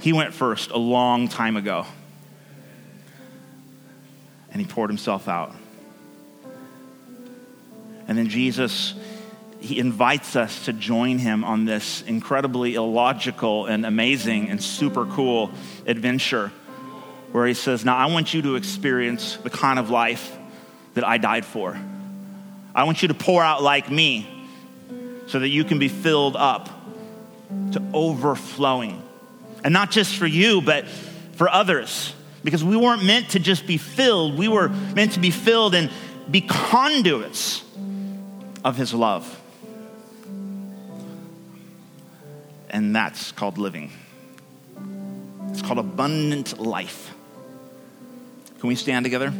He 0.00 0.12
went 0.12 0.32
first 0.32 0.70
a 0.70 0.78
long 0.78 1.28
time 1.28 1.56
ago. 1.56 1.86
And 4.52 4.60
he 4.60 4.66
poured 4.66 4.90
himself 4.90 5.28
out. 5.28 5.54
And 8.08 8.16
then 8.16 8.28
Jesus, 8.28 8.94
he 9.60 9.78
invites 9.78 10.36
us 10.36 10.64
to 10.64 10.72
join 10.72 11.18
him 11.18 11.44
on 11.44 11.66
this 11.66 12.02
incredibly 12.02 12.74
illogical 12.74 13.66
and 13.66 13.84
amazing 13.84 14.48
and 14.48 14.62
super 14.62 15.04
cool 15.04 15.50
adventure 15.86 16.50
where 17.32 17.46
he 17.46 17.54
says, 17.54 17.84
Now 17.84 17.96
I 17.96 18.06
want 18.06 18.32
you 18.32 18.42
to 18.42 18.56
experience 18.56 19.36
the 19.36 19.50
kind 19.50 19.78
of 19.78 19.90
life 19.90 20.36
that 20.94 21.06
I 21.06 21.18
died 21.18 21.44
for. 21.44 21.78
I 22.74 22.84
want 22.84 23.02
you 23.02 23.08
to 23.08 23.14
pour 23.14 23.42
out 23.42 23.62
like 23.62 23.90
me 23.90 24.26
so 25.26 25.38
that 25.38 25.48
you 25.48 25.64
can 25.64 25.78
be 25.78 25.88
filled 25.88 26.36
up 26.36 26.68
to 27.72 27.82
overflowing. 27.92 29.02
And 29.62 29.72
not 29.72 29.90
just 29.90 30.16
for 30.16 30.26
you, 30.26 30.62
but 30.62 30.88
for 31.34 31.48
others. 31.48 32.14
Because 32.42 32.64
we 32.64 32.76
weren't 32.76 33.04
meant 33.04 33.30
to 33.30 33.38
just 33.38 33.66
be 33.66 33.76
filled, 33.76 34.38
we 34.38 34.48
were 34.48 34.68
meant 34.68 35.12
to 35.12 35.20
be 35.20 35.30
filled 35.30 35.74
and 35.74 35.90
be 36.30 36.40
conduits 36.40 37.62
of 38.64 38.76
His 38.76 38.94
love. 38.94 39.39
And 42.70 42.94
that's 42.94 43.32
called 43.32 43.58
living. 43.58 43.90
It's 45.50 45.60
called 45.60 45.78
abundant 45.78 46.58
life. 46.58 47.12
Can 48.60 48.68
we 48.68 48.76
stand 48.76 49.04
together? 49.04 49.32